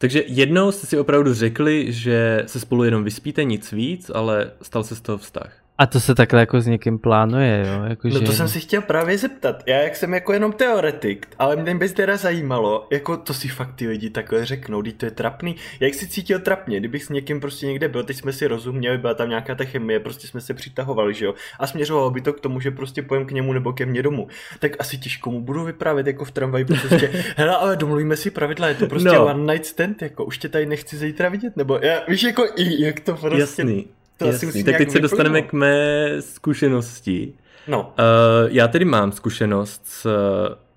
Takže 0.00 0.24
jednou 0.26 0.72
jste 0.72 0.86
si 0.86 0.98
opravdu 0.98 1.34
řekli, 1.34 1.92
že 1.92 2.42
se 2.46 2.60
spolu 2.60 2.84
jenom 2.84 3.04
vyspíte, 3.04 3.44
nic 3.44 3.72
víc, 3.72 4.10
ale 4.14 4.52
stal 4.62 4.84
se 4.84 4.96
z 4.96 5.00
toho 5.00 5.18
vztah. 5.18 5.59
A 5.80 5.86
to 5.86 6.00
se 6.00 6.14
takhle 6.14 6.40
jako 6.40 6.60
s 6.60 6.66
někým 6.66 6.98
plánuje, 6.98 7.66
jo? 7.66 7.84
Jako, 7.84 8.08
no 8.08 8.18
že... 8.18 8.26
to 8.26 8.32
jsem 8.32 8.48
si 8.48 8.60
chtěl 8.60 8.82
právě 8.82 9.18
zeptat. 9.18 9.62
Já 9.66 9.76
jak 9.76 9.96
jsem 9.96 10.14
jako 10.14 10.32
jenom 10.32 10.52
teoretik, 10.52 11.26
ale 11.38 11.56
mě 11.56 11.74
by 11.74 11.88
teda 11.88 12.16
zajímalo, 12.16 12.86
jako 12.90 13.16
to 13.16 13.34
si 13.34 13.48
fakt 13.48 13.74
ty 13.74 13.88
lidi 13.88 14.10
takhle 14.10 14.44
řeknou, 14.44 14.82
teď 14.82 14.96
to 14.96 15.04
je 15.04 15.10
trapný. 15.10 15.56
Jak 15.80 15.94
si 15.94 16.08
cítil 16.08 16.38
trapně, 16.40 16.80
kdybych 16.80 17.04
s 17.04 17.08
někým 17.08 17.40
prostě 17.40 17.66
někde 17.66 17.88
byl, 17.88 18.02
teď 18.02 18.16
jsme 18.16 18.32
si 18.32 18.46
rozuměli, 18.46 18.98
byla 18.98 19.14
tam 19.14 19.28
nějaká 19.28 19.54
ta 19.54 19.64
chemie, 19.64 20.00
prostě 20.00 20.26
jsme 20.26 20.40
se 20.40 20.54
přitahovali, 20.54 21.14
že 21.14 21.24
jo? 21.24 21.34
A 21.58 21.66
směřovalo 21.66 22.10
by 22.10 22.20
to 22.20 22.32
k 22.32 22.40
tomu, 22.40 22.60
že 22.60 22.70
prostě 22.70 23.02
pojem 23.02 23.26
k 23.26 23.32
němu 23.32 23.52
nebo 23.52 23.72
ke 23.72 23.86
mně 23.86 24.02
domů. 24.02 24.28
Tak 24.58 24.72
asi 24.78 24.98
těžko 24.98 25.30
mu 25.30 25.40
budu 25.40 25.64
vyprávět 25.64 26.06
jako 26.06 26.24
v 26.24 26.30
tramvaji, 26.30 26.64
prostě, 26.64 27.10
hele, 27.36 27.56
ale 27.56 27.76
domluvíme 27.76 28.16
si 28.16 28.30
pravidla, 28.30 28.68
je 28.68 28.74
to 28.74 28.86
prostě 28.86 29.08
no. 29.08 29.26
one 29.26 29.52
night 29.52 29.66
stand, 29.66 30.02
jako 30.02 30.24
už 30.24 30.38
tě 30.38 30.48
tady 30.48 30.66
nechci 30.66 30.96
zítra 30.96 31.28
vidět, 31.28 31.56
nebo 31.56 31.78
já, 31.82 32.02
víš, 32.08 32.22
jako 32.22 32.44
i 32.56 32.82
jak 32.82 33.00
to 33.00 33.14
prostě... 33.14 33.40
Jasný. 33.40 33.86
To 34.20 34.26
Jasný, 34.26 34.48
asi 34.48 34.64
tak 34.64 34.76
teď 34.76 34.90
se 34.90 35.00
dostaneme 35.00 35.42
k 35.42 35.52
mé 35.52 36.08
zkušenosti. 36.20 37.32
No. 37.68 37.82
Uh, 37.82 38.48
já 38.48 38.68
tedy 38.68 38.84
mám 38.84 39.12
zkušenost 39.12 39.82
s 39.84 40.06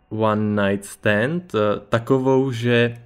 uh, 0.10 0.22
One 0.24 0.70
Night 0.70 0.86
Stand, 0.86 1.54
uh, 1.54 1.60
takovou, 1.90 2.52
že 2.52 2.98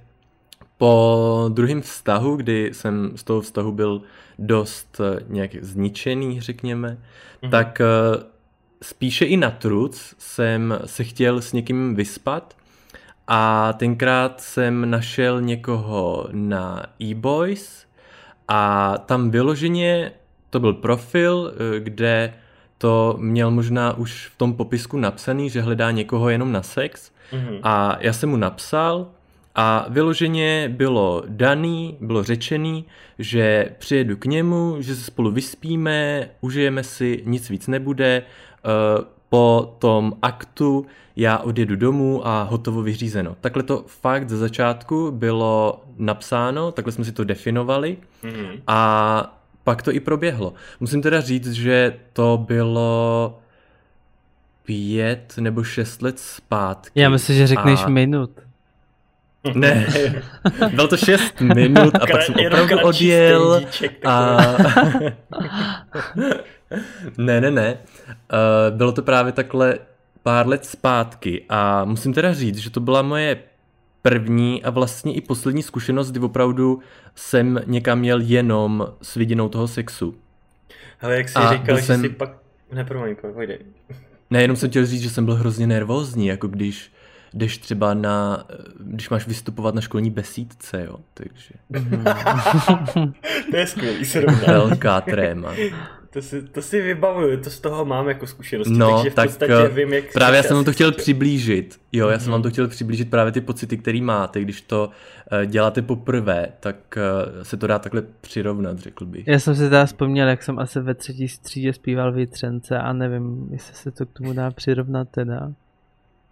po 0.76 1.50
druhém 1.52 1.82
vztahu, 1.82 2.36
kdy 2.36 2.70
jsem 2.72 3.10
z 3.16 3.24
toho 3.24 3.40
vztahu 3.40 3.72
byl 3.72 4.02
dost 4.38 5.00
uh, 5.00 5.06
nějak 5.28 5.50
zničený, 5.60 6.40
řekněme, 6.40 6.98
mm-hmm. 7.42 7.50
tak 7.50 7.80
uh, 7.80 8.22
spíše 8.82 9.24
i 9.24 9.36
na 9.36 9.50
truc 9.50 10.14
jsem 10.18 10.78
se 10.84 11.04
chtěl 11.04 11.42
s 11.42 11.52
někým 11.52 11.94
vyspat 11.94 12.56
a 13.26 13.72
tenkrát 13.72 14.40
jsem 14.40 14.90
našel 14.90 15.40
někoho 15.40 16.28
na 16.32 16.86
e-boys 17.02 17.86
a 18.48 18.94
tam 18.98 19.30
vyloženě 19.30 20.12
to 20.50 20.60
byl 20.60 20.72
profil, 20.72 21.52
eh, 21.52 21.80
kde 21.80 22.34
to 22.78 23.16
měl 23.18 23.50
možná 23.50 23.96
už 23.96 24.26
v 24.34 24.38
tom 24.38 24.54
popisku 24.54 24.98
napsaný, 24.98 25.50
že 25.50 25.60
hledá 25.60 25.90
někoho 25.90 26.28
jenom 26.28 26.52
na 26.52 26.62
sex. 26.62 27.12
Mm-hmm. 27.32 27.60
A 27.62 27.98
já 28.00 28.12
jsem 28.12 28.30
mu 28.30 28.36
napsal 28.36 29.06
A 29.54 29.86
vyloženě 29.88 30.68
bylo 30.68 31.22
daný, 31.28 31.96
bylo 32.00 32.22
řečený, 32.22 32.84
že 33.18 33.74
přijedu 33.78 34.16
k 34.16 34.24
němu, 34.24 34.76
že 34.80 34.94
se 34.94 35.04
spolu 35.04 35.30
vyspíme, 35.30 36.28
užijeme 36.40 36.84
si, 36.84 37.22
nic 37.26 37.50
víc 37.50 37.66
nebude, 37.66 38.22
eh, 38.22 39.04
po 39.28 39.76
tom 39.78 40.12
aktu 40.22 40.86
já 41.16 41.38
odjedu 41.38 41.76
domů 41.76 42.26
a 42.26 42.42
hotovo 42.42 42.82
vyřízeno. 42.82 43.36
Takhle 43.40 43.62
to 43.62 43.84
fakt 43.86 44.28
ze 44.28 44.36
začátku 44.36 45.10
bylo 45.10 45.82
napsáno, 45.96 46.72
takhle 46.72 46.92
jsme 46.92 47.04
si 47.04 47.12
to 47.12 47.24
definovali 47.24 47.98
mm-hmm. 48.22 48.60
a 48.66 49.37
pak 49.68 49.82
to 49.82 49.92
i 49.92 50.00
proběhlo. 50.00 50.54
Musím 50.80 51.02
teda 51.02 51.20
říct, 51.20 51.52
že 51.52 51.94
to 52.12 52.44
bylo 52.46 53.38
pět 54.64 55.34
nebo 55.40 55.64
šest 55.64 56.02
let 56.02 56.18
zpátky. 56.18 57.00
Já 57.00 57.08
myslím, 57.08 57.36
že 57.36 57.46
řekneš 57.46 57.84
a... 57.84 57.88
minut. 57.88 58.30
Ne, 59.54 59.86
bylo 60.70 60.88
to 60.88 60.96
6 60.96 61.40
minut 61.40 61.94
a 61.94 62.06
pak 62.06 62.22
jsem 62.22 62.34
opravdu 62.46 62.78
odjel 62.80 63.60
a... 64.04 64.36
ne, 67.18 67.40
ne, 67.40 67.50
ne. 67.50 67.76
Uh, 67.76 68.76
bylo 68.76 68.92
to 68.92 69.02
právě 69.02 69.32
takhle 69.32 69.78
pár 70.22 70.48
let 70.48 70.64
zpátky 70.64 71.44
a 71.48 71.84
musím 71.84 72.12
teda 72.12 72.34
říct, 72.34 72.56
že 72.56 72.70
to 72.70 72.80
byla 72.80 73.02
moje 73.02 73.36
první 74.08 74.64
a 74.64 74.70
vlastně 74.70 75.14
i 75.14 75.20
poslední 75.20 75.62
zkušenost, 75.62 76.10
kdy 76.10 76.20
opravdu 76.20 76.78
jsem 77.14 77.60
někam 77.66 77.98
měl 77.98 78.20
jenom 78.20 78.88
s 79.02 79.14
vidinou 79.14 79.48
toho 79.48 79.68
sexu. 79.68 80.14
Ale 81.00 81.16
jak 81.16 81.28
jsi 81.28 81.34
a 81.34 81.52
říkal, 81.52 81.76
že 81.76 81.82
jsem... 81.82 82.00
jsi 82.00 82.08
pak... 82.08 82.30
Ne, 82.72 82.84
promiň, 82.84 83.16
pojď. 83.34 83.50
Ne, 84.30 84.42
jenom 84.42 84.56
jsem 84.56 84.70
chtěl 84.70 84.86
říct, 84.86 85.02
že 85.02 85.10
jsem 85.10 85.24
byl 85.24 85.34
hrozně 85.34 85.66
nervózní, 85.66 86.26
jako 86.26 86.48
když 86.48 86.92
jdeš 87.34 87.58
třeba 87.58 87.94
na, 87.94 88.44
když 88.80 89.10
máš 89.10 89.26
vystupovat 89.26 89.74
na 89.74 89.80
školní 89.80 90.10
besídce, 90.10 90.84
jo, 90.84 90.96
takže. 91.14 91.54
to 93.50 93.56
je 93.56 93.66
skvělý 93.66 94.04
srovnání. 94.04 94.46
Velká 94.46 95.00
tréma. 95.00 95.54
To 96.10 96.22
si, 96.22 96.42
to 96.42 96.62
si 96.62 96.80
vybavuju, 96.82 97.36
to 97.36 97.50
z 97.50 97.60
toho 97.60 97.84
mám 97.84 98.08
jako 98.08 98.26
zkušenosti, 98.26 98.72
no, 98.72 98.94
takže 98.96 99.10
v 99.10 99.14
tak 99.14 99.26
podstatě 99.26 99.52
eh, 99.52 99.68
vím, 99.68 99.92
jak 99.92 100.12
Právě 100.12 100.36
já 100.36 100.42
jsem 100.42 100.56
vám 100.56 100.64
to 100.64 100.72
chtěl 100.72 100.92
přiblížit, 100.92 101.80
jo, 101.92 102.08
já 102.08 102.18
jsem 102.18 102.32
vám 102.32 102.42
to 102.42 102.50
chtěl 102.50 102.68
přiblížit 102.68 103.10
právě 103.10 103.32
ty 103.32 103.40
pocity, 103.40 103.76
které 103.76 104.00
máte, 104.00 104.40
když 104.40 104.60
to 104.60 104.90
uh, 105.32 105.44
děláte 105.44 105.82
poprvé, 105.82 106.48
tak 106.60 106.76
uh, 106.96 107.42
se 107.42 107.56
to 107.56 107.66
dá 107.66 107.78
takhle 107.78 108.02
přirovnat, 108.20 108.78
řekl 108.78 109.06
bych. 109.06 109.26
Já 109.26 109.38
jsem 109.38 109.54
si 109.54 109.60
teda 109.60 109.86
vzpomněl, 109.86 110.28
jak 110.28 110.42
jsem 110.42 110.58
asi 110.58 110.80
ve 110.80 110.94
třetí 110.94 111.28
střídě 111.28 111.72
zpíval 111.72 112.12
Vítřence 112.12 112.78
a 112.78 112.92
nevím, 112.92 113.48
jestli 113.50 113.74
se 113.74 113.90
to 113.90 114.06
k 114.06 114.12
tomu 114.12 114.32
dá 114.32 114.50
přirovnat 114.50 115.08
teda. 115.08 115.52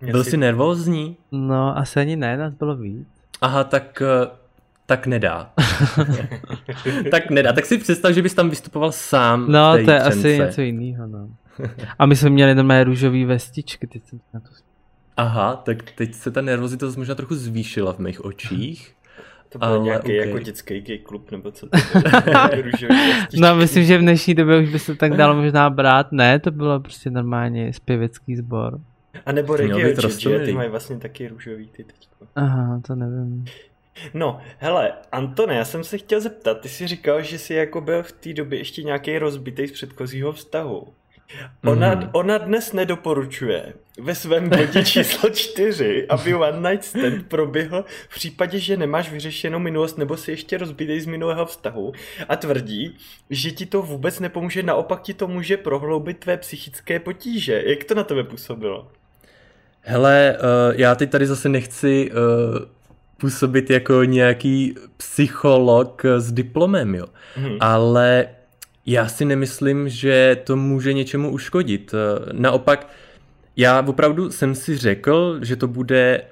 Byl 0.01 0.25
jsi 0.25 0.37
nervózní? 0.37 1.17
No, 1.33 1.79
asi 1.79 2.01
ani 2.01 2.17
ne, 2.17 2.37
nás 2.37 2.55
bylo 2.55 2.77
víc. 2.77 3.09
Aha, 3.41 3.65
tak, 3.65 4.03
eh, 4.03 4.46
tak 4.87 5.07
nedá. 5.07 5.53
tak 7.11 7.31
nedá. 7.31 7.53
Tak 7.53 7.67
si 7.67 7.79
představ, 7.79 8.13
že 8.13 8.23
bys 8.23 8.35
tam 8.35 8.51
vystupoval 8.51 8.93
sám. 8.93 9.53
No, 9.53 9.73
to 9.73 9.91
je 9.91 10.01
třence. 10.01 10.09
asi 10.09 10.39
něco 10.39 10.61
jiného, 10.61 11.07
no. 11.07 11.29
A 11.99 12.07
my 12.07 12.17
jsme 12.17 12.31
měli 12.31 12.55
normálně 12.55 12.85
růžový 12.85 13.25
vestičky, 13.25 13.87
teď 13.87 14.05
jsem 14.05 14.21
na 14.35 14.41
to 14.41 14.49
Aha, 15.17 15.57
tak 15.57 15.93
teď 15.93 16.15
se 16.15 16.31
ta 16.31 16.41
nervozita 16.41 16.87
možná 16.97 17.15
trochu 17.15 17.35
zvýšila 17.35 17.93
v 17.93 17.99
mých 17.99 18.25
očích. 18.25 18.93
To 19.49 19.59
byl 19.59 19.69
ale, 19.69 19.85
nějaký 19.85 20.05
okay. 20.05 20.17
jako 20.17 20.39
dětský 20.39 20.81
gay 20.81 20.99
klub, 20.99 21.31
nebo 21.31 21.51
co 21.51 21.67
to 21.67 21.79
No 23.41 23.57
myslím, 23.57 23.85
že 23.85 23.99
v 23.99 24.01
dnešní 24.01 24.35
době 24.35 24.59
už 24.63 24.73
by 24.73 24.79
se 24.79 24.95
tak 24.95 25.17
dalo 25.17 25.35
možná 25.43 25.71
brát. 25.71 26.13
Ne, 26.13 26.39
to 26.39 26.51
bylo 26.51 26.81
prostě 26.81 27.11
normálně 27.11 27.73
zpěvecký 27.73 28.37
sbor. 28.37 28.81
A 29.27 29.33
nebo 29.33 29.57
regio 29.57 30.09
že 30.19 30.39
ty 30.39 30.53
mají 30.53 30.71
vlastně 30.71 30.97
taky 30.97 31.29
růžový 31.29 31.69
ty 31.69 31.85
teďko. 31.85 32.27
Aha, 32.37 32.81
to 32.87 32.95
nevím. 32.95 33.45
No, 34.15 34.41
hele, 34.59 34.93
Antone, 35.13 35.55
já 35.55 35.65
jsem 35.65 35.85
se 35.85 35.99
chtěl 35.99 36.21
zeptat, 36.21 36.61
ty 36.61 36.69
jsi 36.69 36.87
říkal, 36.87 37.23
že 37.23 37.39
jsi 37.39 37.55
jako 37.55 37.81
byl 37.81 38.03
v 38.03 38.13
té 38.13 38.33
době 38.33 38.59
ještě 38.59 38.83
nějaký 38.83 39.19
rozbitý 39.19 39.67
z 39.67 39.73
předchozího 39.73 40.33
vztahu. 40.33 40.95
Ona, 41.65 41.95
mm. 41.95 42.11
ona 42.13 42.39
dnes 42.39 42.73
nedoporučuje 42.73 43.73
ve 44.01 44.15
svém 44.15 44.49
bodě 44.49 44.85
číslo 44.85 45.31
čtyři, 45.31 46.07
aby 46.09 46.35
one 46.35 46.71
night 46.71 46.85
stand 46.85 47.29
proběhl 47.29 47.85
v 48.09 48.15
případě, 48.15 48.59
že 48.59 48.77
nemáš 48.77 49.11
vyřešenou 49.11 49.59
minulost 49.59 49.99
nebo 49.99 50.17
si 50.17 50.31
ještě 50.31 50.59
rozbitej 50.59 51.01
z 51.01 51.07
minulého 51.07 51.47
vztahu 51.47 51.93
a 52.29 52.37
tvrdí, 52.37 52.97
že 53.31 53.51
ti 53.51 53.67
to 53.67 53.83
vůbec 53.83 54.21
nepomůže, 54.21 54.63
naopak 54.63 55.03
ti 55.03 55.15
to 55.15 55.29
může 55.29 55.57
prohloubit 55.57 56.19
tvé 56.19 56.37
psychické 56.37 57.01
potíže. 57.01 57.63
Jak 57.67 57.85
to 57.85 57.95
na 57.95 58.05
tebe 58.05 58.25
působilo? 58.25 58.89
Hele, 59.81 60.39
uh, 60.39 60.81
já 60.81 60.95
teď 60.95 61.11
tady 61.11 61.27
zase 61.27 61.49
nechci 61.49 62.11
uh, 62.11 62.17
působit 63.19 63.71
jako 63.71 64.05
nějaký 64.05 64.75
psycholog 64.97 66.03
s 66.19 66.33
diplomem, 66.33 66.95
jo. 66.95 67.07
Hmm. 67.35 67.57
Ale 67.61 68.29
já 68.87 69.09
si 69.09 69.25
nemyslím, 69.25 69.89
že 69.89 70.39
to 70.45 70.57
může 70.57 70.93
něčemu 70.93 71.31
uškodit. 71.31 71.95
Naopak, 72.33 72.89
já 73.57 73.85
opravdu 73.87 74.31
jsem 74.31 74.55
si 74.55 74.77
řekl, 74.77 75.39
že 75.43 75.57
to 75.57 75.69
bude 75.69 76.23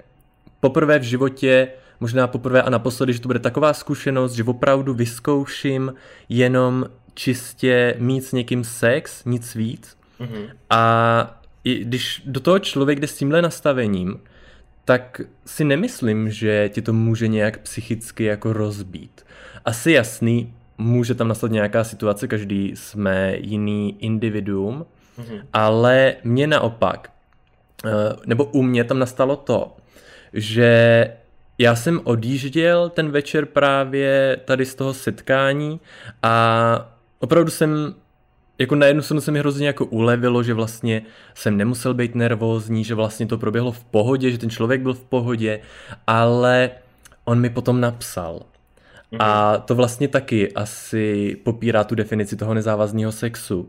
poprvé 0.60 0.98
v 0.98 1.02
životě, 1.02 1.68
možná 2.00 2.26
poprvé 2.26 2.62
a 2.62 2.70
naposledy, 2.70 3.12
že 3.12 3.20
to 3.20 3.28
bude 3.28 3.38
taková 3.38 3.72
zkušenost, 3.72 4.32
že 4.32 4.44
opravdu 4.44 4.94
vyzkouším 4.94 5.94
jenom 6.28 6.84
čistě 7.14 7.94
mít 7.98 8.24
s 8.24 8.32
někým 8.32 8.64
sex, 8.64 9.24
nic 9.24 9.54
víc. 9.54 9.96
Mm-hmm. 10.20 10.46
A 10.70 11.40
i 11.64 11.84
když 11.84 12.22
do 12.26 12.40
toho 12.40 12.58
člověk 12.58 13.00
jde 13.00 13.06
s 13.06 13.16
tímhle 13.16 13.42
nastavením, 13.42 14.20
tak 14.84 15.20
si 15.46 15.64
nemyslím, 15.64 16.30
že 16.30 16.68
ti 16.68 16.82
to 16.82 16.92
může 16.92 17.28
nějak 17.28 17.58
psychicky 17.58 18.24
jako 18.24 18.52
rozbít. 18.52 19.26
Asi 19.64 19.92
jasný, 19.92 20.54
může 20.78 21.14
tam 21.14 21.28
nastat 21.28 21.50
nějaká 21.50 21.84
situace, 21.84 22.28
každý 22.28 22.72
jsme 22.74 23.36
jiný 23.40 23.96
individuum, 24.04 24.86
mm-hmm. 25.18 25.42
ale 25.52 26.16
mě 26.24 26.46
naopak, 26.46 27.12
eh, 27.84 27.90
nebo 28.26 28.44
u 28.44 28.62
mě 28.62 28.84
tam 28.84 28.98
nastalo 28.98 29.36
to, 29.36 29.76
že 30.32 31.08
já 31.58 31.76
jsem 31.76 32.00
odjížděl 32.04 32.88
ten 32.88 33.10
večer 33.10 33.46
právě 33.46 34.36
tady 34.44 34.66
z 34.66 34.74
toho 34.74 34.94
setkání 34.94 35.80
a 36.22 36.96
opravdu 37.18 37.50
jsem 37.50 37.94
jako 38.58 38.74
na 38.74 38.86
jednu 38.86 39.02
stranu 39.02 39.20
se 39.20 39.30
mi 39.30 39.38
hrozně 39.38 39.66
jako 39.66 39.84
ulevilo, 39.84 40.42
že 40.42 40.54
vlastně 40.54 41.02
jsem 41.34 41.56
nemusel 41.56 41.94
být 41.94 42.14
nervózní, 42.14 42.84
že 42.84 42.94
vlastně 42.94 43.26
to 43.26 43.38
proběhlo 43.38 43.72
v 43.72 43.84
pohodě, 43.84 44.30
že 44.30 44.38
ten 44.38 44.50
člověk 44.50 44.80
byl 44.80 44.94
v 44.94 45.04
pohodě, 45.04 45.60
ale 46.06 46.70
on 47.24 47.40
mi 47.40 47.50
potom 47.50 47.80
napsal. 47.80 48.42
Mhm. 49.10 49.22
A 49.22 49.58
to 49.58 49.74
vlastně 49.74 50.08
taky 50.08 50.52
asi 50.52 51.36
popírá 51.44 51.84
tu 51.84 51.94
definici 51.94 52.36
toho 52.36 52.54
nezávazného 52.54 53.12
sexu, 53.12 53.68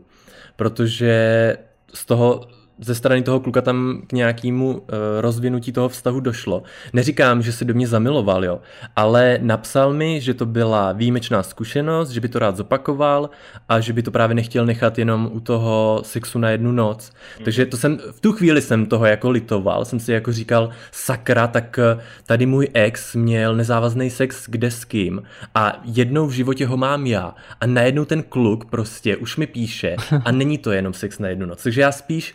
protože 0.56 1.56
z 1.94 2.04
toho 2.04 2.48
ze 2.80 2.94
strany 2.94 3.22
toho 3.22 3.40
kluka 3.40 3.60
tam 3.60 4.02
k 4.06 4.12
nějakému 4.12 4.72
uh, 4.72 4.80
rozvinutí 5.20 5.72
toho 5.72 5.88
vztahu 5.88 6.20
došlo. 6.20 6.62
Neříkám, 6.92 7.42
že 7.42 7.52
se 7.52 7.64
do 7.64 7.74
mě 7.74 7.86
zamiloval, 7.86 8.44
jo, 8.44 8.60
ale 8.96 9.38
napsal 9.42 9.92
mi, 9.92 10.20
že 10.20 10.34
to 10.34 10.46
byla 10.46 10.92
výjimečná 10.92 11.42
zkušenost, 11.42 12.10
že 12.10 12.20
by 12.20 12.28
to 12.28 12.38
rád 12.38 12.56
zopakoval 12.56 13.30
a 13.68 13.80
že 13.80 13.92
by 13.92 14.02
to 14.02 14.10
právě 14.10 14.34
nechtěl 14.34 14.66
nechat 14.66 14.98
jenom 14.98 15.30
u 15.32 15.40
toho 15.40 16.00
sexu 16.04 16.38
na 16.38 16.50
jednu 16.50 16.72
noc. 16.72 17.12
Mm. 17.38 17.44
Takže 17.44 17.66
to 17.66 17.76
jsem, 17.76 17.98
v 18.12 18.20
tu 18.20 18.32
chvíli 18.32 18.62
jsem 18.62 18.86
toho 18.86 19.06
jako 19.06 19.30
litoval, 19.30 19.84
jsem 19.84 20.00
si 20.00 20.12
jako 20.12 20.32
říkal, 20.32 20.70
sakra, 20.92 21.46
tak 21.46 21.78
eh, 21.78 22.02
tady 22.26 22.46
můj 22.46 22.68
ex 22.74 23.14
měl 23.14 23.56
nezávazný 23.56 24.10
sex 24.10 24.44
kde 24.48 24.70
s 24.70 24.84
kým 24.84 25.22
a 25.54 25.80
jednou 25.84 26.26
v 26.26 26.32
životě 26.32 26.66
ho 26.66 26.76
mám 26.76 27.06
já 27.06 27.34
a 27.60 27.66
najednou 27.66 28.04
ten 28.04 28.22
kluk 28.22 28.64
prostě 28.64 29.16
už 29.16 29.36
mi 29.36 29.46
píše 29.46 29.96
a 30.24 30.32
není 30.32 30.58
to 30.58 30.72
jenom 30.72 30.92
sex 30.92 31.18
na 31.18 31.28
jednu 31.28 31.46
noc. 31.46 31.62
Takže 31.62 31.80
já 31.80 31.92
spíš 31.92 32.34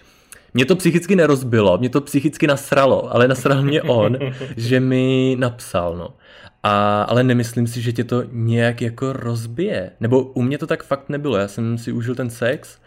mě 0.53 0.65
to 0.65 0.75
psychicky 0.75 1.15
nerozbilo, 1.15 1.77
mě 1.77 1.89
to 1.89 2.01
psychicky 2.01 2.47
nasralo, 2.47 3.13
ale 3.15 3.27
nasral 3.27 3.61
mě 3.61 3.81
on, 3.81 4.17
že 4.57 4.79
mi 4.79 5.35
napsal, 5.39 5.97
no. 5.97 6.13
A, 6.63 7.03
ale 7.03 7.23
nemyslím 7.23 7.67
si, 7.67 7.81
že 7.81 7.93
tě 7.93 8.03
to 8.03 8.23
nějak 8.31 8.81
jako 8.81 9.13
rozbije. 9.13 9.91
Nebo 9.99 10.23
u 10.23 10.41
mě 10.41 10.57
to 10.57 10.67
tak 10.67 10.83
fakt 10.83 11.09
nebylo, 11.09 11.37
já 11.37 11.47
jsem 11.47 11.77
si 11.77 11.91
užil 11.91 12.15
ten 12.15 12.29
sex 12.29 12.79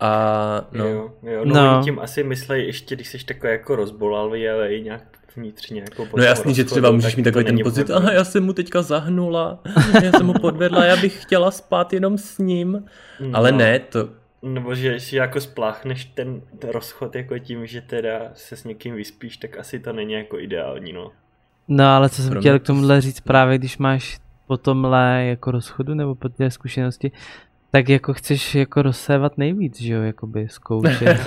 a 0.00 0.68
no. 0.72 0.86
Jo, 0.88 1.10
jo, 1.22 1.44
no, 1.44 1.54
no. 1.54 1.80
tím 1.84 1.98
asi 1.98 2.24
myslej 2.24 2.66
ještě, 2.66 2.94
když 2.94 3.08
jsi 3.08 3.24
takový 3.24 3.52
jako 3.52 3.76
rozbolalý, 3.76 4.48
ale 4.48 4.74
i 4.74 4.82
nějak 4.82 5.02
vnitřně 5.36 5.80
jako 5.80 6.08
No 6.16 6.22
jasný, 6.22 6.54
že 6.54 6.64
třeba 6.64 6.90
můžeš 6.90 7.16
mít 7.16 7.22
takový 7.22 7.44
ten 7.44 7.58
pocit, 7.62 7.90
aha, 7.90 8.12
já 8.12 8.24
jsem 8.24 8.44
mu 8.44 8.52
teďka 8.52 8.82
zahnula, 8.82 9.62
já 10.02 10.12
jsem 10.12 10.26
mu 10.26 10.32
podvedla, 10.32 10.84
já 10.84 10.96
bych 10.96 11.22
chtěla 11.22 11.50
spát 11.50 11.92
jenom 11.92 12.18
s 12.18 12.38
ním. 12.38 12.84
No. 13.20 13.38
Ale 13.38 13.52
ne, 13.52 13.78
to, 13.78 14.08
nebo 14.44 14.74
že 14.74 15.00
si 15.00 15.16
jako 15.16 15.40
spláchneš 15.40 16.04
ten 16.04 16.42
rozchod 16.62 17.14
jako 17.14 17.38
tím, 17.38 17.66
že 17.66 17.80
teda 17.80 18.30
se 18.34 18.56
s 18.56 18.64
někým 18.64 18.94
vyspíš, 18.94 19.36
tak 19.36 19.58
asi 19.58 19.80
to 19.80 19.92
není 19.92 20.12
jako 20.12 20.38
ideální, 20.38 20.92
no. 20.92 21.10
No 21.68 21.84
ale 21.84 22.08
co 22.08 22.22
jsem 22.22 22.40
chtěl 22.40 22.58
k 22.58 22.62
tomuhle 22.62 23.00
říct 23.00 23.20
právě, 23.20 23.58
když 23.58 23.78
máš 23.78 24.18
po 24.46 24.56
tomhle 24.56 25.24
jako 25.24 25.50
rozchodu 25.50 25.94
nebo 25.94 26.14
po 26.14 26.28
té 26.28 26.50
zkušenosti, 26.50 27.12
tak 27.70 27.88
jako 27.88 28.14
chceš 28.14 28.54
jako 28.54 28.82
rozsévat 28.82 29.38
nejvíc, 29.38 29.80
že 29.80 29.92
jo, 29.92 30.02
jakoby 30.02 30.48
zkoušet. 30.48 31.18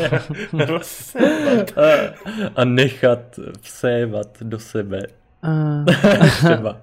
rozsévat. 0.53 1.77
a, 1.77 2.13
a 2.55 2.65
nechat 2.65 3.39
vsévat 3.61 4.43
do 4.43 4.59
sebe 4.59 5.07
Uh... 5.43 5.85
Třeba. 6.29 6.81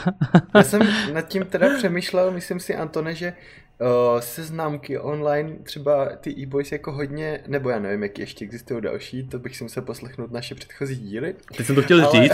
Já 0.54 0.62
jsem 0.62 0.82
nad 1.12 1.28
tím 1.28 1.44
teda 1.44 1.76
přemýšlel, 1.76 2.30
myslím 2.30 2.60
si, 2.60 2.76
Antone, 2.76 3.14
že 3.14 3.32
uh, 3.80 4.20
seznamky 4.20 4.98
online, 4.98 5.56
třeba 5.62 6.08
ty 6.16 6.30
e-boys 6.30 6.72
jako 6.72 6.92
hodně, 6.92 7.40
nebo 7.46 7.70
já 7.70 7.78
nevím, 7.78 8.02
jak 8.02 8.18
ještě 8.18 8.44
existují 8.44 8.82
další, 8.82 9.28
to 9.28 9.38
bych 9.38 9.56
si 9.56 9.64
musel 9.64 9.82
poslechnout 9.82 10.32
naše 10.32 10.54
předchozí 10.54 10.96
díly. 10.96 11.34
Teď 11.56 11.66
jsem 11.66 11.74
to 11.74 11.82
chtěl 11.82 12.06
ale... 12.06 12.22
říct. 12.22 12.32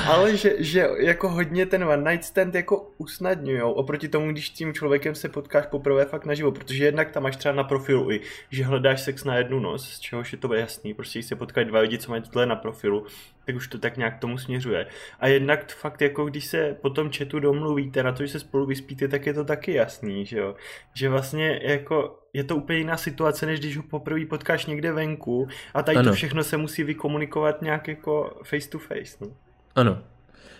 Ale 0.06 0.36
že, 0.36 0.54
že 0.58 0.88
jako 0.98 1.28
hodně 1.28 1.66
ten 1.66 1.84
one 1.84 2.12
night 2.12 2.24
stand 2.24 2.54
jako 2.54 2.90
usnadňujou, 2.98 3.72
oproti 3.72 4.08
tomu, 4.08 4.30
když 4.30 4.46
s 4.46 4.50
tím 4.50 4.74
člověkem 4.74 5.14
se 5.14 5.28
potkáš 5.28 5.66
poprvé 5.66 6.04
fakt 6.04 6.24
naživo, 6.24 6.52
protože 6.52 6.84
jednak 6.84 7.10
tam 7.10 7.22
máš 7.22 7.36
třeba 7.36 7.54
na 7.54 7.64
profilu 7.64 8.10
i, 8.10 8.20
že 8.50 8.64
hledáš 8.64 9.00
sex 9.00 9.24
na 9.24 9.36
jednu 9.36 9.60
noc, 9.60 9.84
z 9.84 10.00
čehož 10.00 10.32
je 10.32 10.38
to 10.38 10.54
jasný, 10.54 10.94
prostě 10.94 11.22
se 11.22 11.36
potkají 11.36 11.66
dva 11.66 11.80
lidi, 11.80 11.98
co 11.98 12.10
mají 12.10 12.22
tohle 12.22 12.46
na 12.46 12.56
profilu, 12.56 13.06
tak 13.50 13.56
už 13.56 13.68
to 13.68 13.78
tak 13.78 13.96
nějak 13.96 14.18
tomu 14.18 14.38
směřuje. 14.38 14.86
A 15.20 15.26
jednak 15.26 15.72
fakt 15.72 16.02
jako 16.02 16.24
když 16.24 16.46
se 16.46 16.76
po 16.80 16.90
tom 16.90 17.10
chatu 17.12 17.40
domluvíte 17.40 18.02
na 18.02 18.12
to, 18.12 18.26
že 18.26 18.32
se 18.32 18.40
spolu 18.40 18.66
vyspíte, 18.66 19.08
tak 19.08 19.26
je 19.26 19.34
to 19.34 19.44
taky 19.44 19.74
jasný, 19.74 20.26
že 20.26 20.38
jo. 20.38 20.54
Že 20.94 21.08
vlastně 21.08 21.60
jako 21.62 22.18
je 22.32 22.44
to 22.44 22.56
úplně 22.56 22.78
jiná 22.78 22.96
situace, 22.96 23.46
než 23.46 23.60
když 23.60 23.76
ho 23.76 23.82
poprvé 23.82 24.26
potkáš 24.26 24.66
někde 24.66 24.92
venku 24.92 25.48
a 25.74 25.82
tady 25.82 25.98
ano. 25.98 26.10
to 26.10 26.14
všechno 26.14 26.44
se 26.44 26.56
musí 26.56 26.84
vykomunikovat 26.84 27.62
nějak 27.62 27.88
jako 27.88 28.40
face 28.44 28.68
to 28.68 28.78
face. 28.78 29.16
No. 29.20 29.26
Ano. 29.74 29.98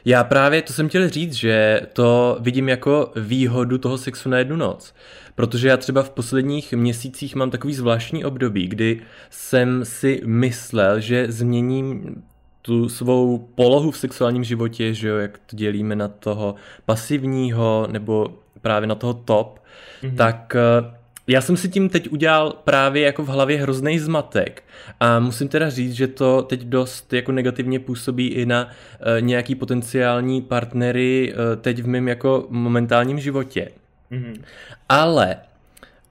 Já 0.04 0.24
právě 0.24 0.62
to 0.62 0.72
jsem 0.72 0.88
chtěl 0.88 1.08
říct, 1.08 1.32
že 1.32 1.80
to 1.92 2.38
vidím 2.40 2.68
jako 2.68 3.12
výhodu 3.16 3.78
toho 3.78 3.98
sexu 3.98 4.28
na 4.28 4.38
jednu 4.38 4.56
noc. 4.56 4.94
Protože 5.34 5.68
já 5.68 5.76
třeba 5.76 6.02
v 6.02 6.10
posledních 6.10 6.72
měsících 6.72 7.34
mám 7.34 7.50
takový 7.50 7.74
zvláštní 7.74 8.24
období, 8.24 8.68
kdy 8.68 9.00
jsem 9.30 9.84
si 9.84 10.20
myslel, 10.24 11.00
že 11.00 11.32
změním 11.32 12.22
tu 12.62 12.88
svou 12.88 13.38
polohu 13.38 13.90
v 13.90 13.98
sexuálním 13.98 14.44
životě, 14.44 14.94
že 14.94 15.08
jo, 15.08 15.16
jak 15.16 15.38
to 15.38 15.56
dělíme 15.56 15.96
na 15.96 16.08
toho 16.08 16.54
pasivního 16.84 17.86
nebo 17.90 18.26
právě 18.60 18.86
na 18.86 18.94
toho 18.94 19.14
top, 19.14 19.58
mm-hmm. 20.02 20.16
tak 20.16 20.56
eh, 20.56 21.00
já 21.26 21.40
jsem 21.40 21.56
si 21.56 21.68
tím 21.68 21.88
teď 21.88 22.08
udělal 22.10 22.52
právě 22.64 23.02
jako 23.02 23.22
v 23.22 23.28
hlavě 23.28 23.62
hrozný 23.62 23.98
zmatek 23.98 24.62
a 25.00 25.20
musím 25.20 25.48
teda 25.48 25.70
říct, 25.70 25.92
že 25.92 26.06
to 26.06 26.42
teď 26.42 26.64
dost 26.64 27.12
jako 27.12 27.32
negativně 27.32 27.80
působí 27.80 28.28
i 28.28 28.46
na 28.46 28.64
uh, 28.64 28.70
nějaký 29.20 29.54
potenciální 29.54 30.42
partnery 30.42 31.32
uh, 31.32 31.62
teď 31.62 31.82
v 31.82 31.86
mém 31.86 32.08
jako 32.08 32.46
momentálním 32.48 33.20
životě. 33.20 33.68
Mm-hmm. 34.12 34.40
Ale 34.88 35.36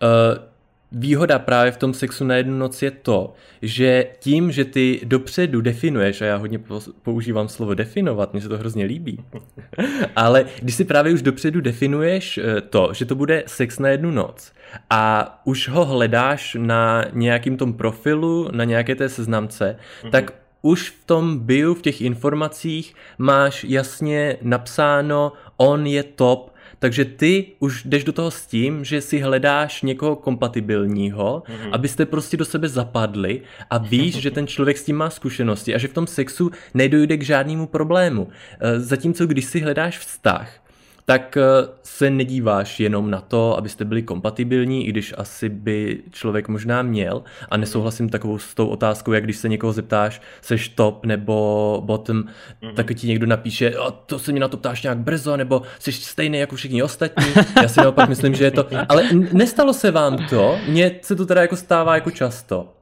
uh, 0.01 0.48
Výhoda 0.91 1.39
právě 1.39 1.71
v 1.71 1.77
tom 1.77 1.93
sexu 1.93 2.25
na 2.25 2.35
jednu 2.35 2.57
noc 2.57 2.81
je 2.81 2.91
to, 2.91 3.33
že 3.61 4.07
tím, 4.19 4.51
že 4.51 4.65
ty 4.65 5.01
dopředu 5.03 5.61
definuješ, 5.61 6.21
a 6.21 6.25
já 6.25 6.35
hodně 6.35 6.59
používám 7.03 7.47
slovo 7.47 7.73
definovat, 7.73 8.33
mně 8.33 8.41
se 8.41 8.49
to 8.49 8.57
hrozně 8.57 8.85
líbí, 8.85 9.23
ale 10.15 10.45
když 10.61 10.75
si 10.75 10.85
právě 10.85 11.13
už 11.13 11.21
dopředu 11.21 11.61
definuješ 11.61 12.37
eh, 12.37 12.61
to, 12.61 12.89
že 12.93 13.05
to 13.05 13.15
bude 13.15 13.43
sex 13.47 13.79
na 13.79 13.89
jednu 13.89 14.11
noc 14.11 14.53
a 14.89 15.33
už 15.45 15.69
ho 15.69 15.85
hledáš 15.85 16.57
na 16.59 17.05
nějakým 17.13 17.57
tom 17.57 17.73
profilu, 17.73 18.49
na 18.51 18.63
nějaké 18.63 18.95
té 18.95 19.09
seznamce, 19.09 19.75
mm-hmm. 20.03 20.09
tak 20.09 20.33
už 20.61 20.89
v 20.89 21.05
tom 21.05 21.39
bio, 21.39 21.73
v 21.73 21.81
těch 21.81 22.01
informacích 22.01 22.95
máš 23.17 23.63
jasně 23.63 24.37
napsáno, 24.41 25.31
on 25.57 25.87
je 25.87 26.03
top, 26.03 26.53
takže 26.79 27.05
ty 27.05 27.45
už 27.59 27.83
jdeš 27.83 28.03
do 28.03 28.11
toho 28.11 28.31
s 28.31 28.45
tím, 28.45 28.85
že 28.85 29.01
si 29.01 29.19
hledáš 29.19 29.81
někoho 29.81 30.15
kompatibilního, 30.15 31.43
mm-hmm. 31.45 31.69
abyste 31.71 32.05
prostě 32.05 32.37
do 32.37 32.45
sebe 32.45 32.69
zapadli 32.69 33.41
a 33.69 33.77
víš, 33.77 34.15
že 34.15 34.31
ten 34.31 34.47
člověk 34.47 34.77
s 34.77 34.83
tím 34.83 34.95
má 34.95 35.09
zkušenosti 35.09 35.75
a 35.75 35.77
že 35.77 35.87
v 35.87 35.93
tom 35.93 36.07
sexu 36.07 36.51
nedojde 36.73 37.17
k 37.17 37.23
žádnému 37.23 37.67
problému. 37.67 38.27
E, 38.59 38.79
zatímco 38.79 39.27
když 39.27 39.45
si 39.45 39.59
hledáš 39.59 39.99
vztah, 39.99 40.68
tak 41.09 41.37
eh, 41.37 41.41
se 41.83 42.09
nedíváš 42.09 42.79
jenom 42.79 43.11
na 43.11 43.21
to, 43.21 43.57
abyste 43.57 43.85
byli 43.85 44.01
kompatibilní, 44.01 44.87
i 44.87 44.89
když 44.89 45.13
asi 45.17 45.49
by 45.49 46.03
člověk 46.11 46.47
možná 46.47 46.81
měl. 46.81 47.23
A 47.49 47.57
nesouhlasím 47.57 48.09
takovou 48.09 48.37
s 48.37 48.55
tou 48.55 48.67
otázkou, 48.67 49.11
jak 49.11 49.23
když 49.23 49.37
se 49.37 49.49
někoho 49.49 49.73
zeptáš, 49.73 50.21
seš 50.41 50.69
top 50.69 51.05
nebo 51.05 51.81
bottom, 51.85 52.23
mm-hmm. 52.23 52.73
tak 52.73 52.91
ti 52.95 53.07
někdo 53.07 53.27
napíše, 53.27 53.79
o, 53.79 53.91
to 53.91 54.19
se 54.19 54.31
mi 54.31 54.39
na 54.39 54.47
to 54.47 54.57
ptáš 54.57 54.83
nějak 54.83 54.97
brzo, 54.97 55.37
nebo 55.37 55.61
jsi 55.79 55.91
stejný 55.91 56.37
jako 56.37 56.55
všichni 56.55 56.83
ostatní. 56.83 57.33
Já 57.61 57.67
si 57.67 57.79
naopak 57.79 58.09
myslím, 58.09 58.35
že 58.35 58.43
je 58.43 58.51
to... 58.51 58.67
Ale 58.89 59.03
nestalo 59.33 59.73
se 59.73 59.91
vám 59.91 60.17
to, 60.29 60.57
mně 60.67 60.99
se 61.01 61.15
to 61.15 61.25
teda 61.25 61.41
jako 61.41 61.55
stává 61.55 61.95
jako 61.95 62.11
často. 62.11 62.73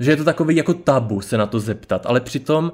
Že 0.00 0.10
je 0.10 0.16
to 0.16 0.24
takový 0.24 0.56
jako 0.56 0.74
tabu 0.74 1.20
se 1.20 1.36
na 1.36 1.46
to 1.46 1.60
zeptat, 1.60 2.06
ale 2.06 2.20
přitom 2.20 2.72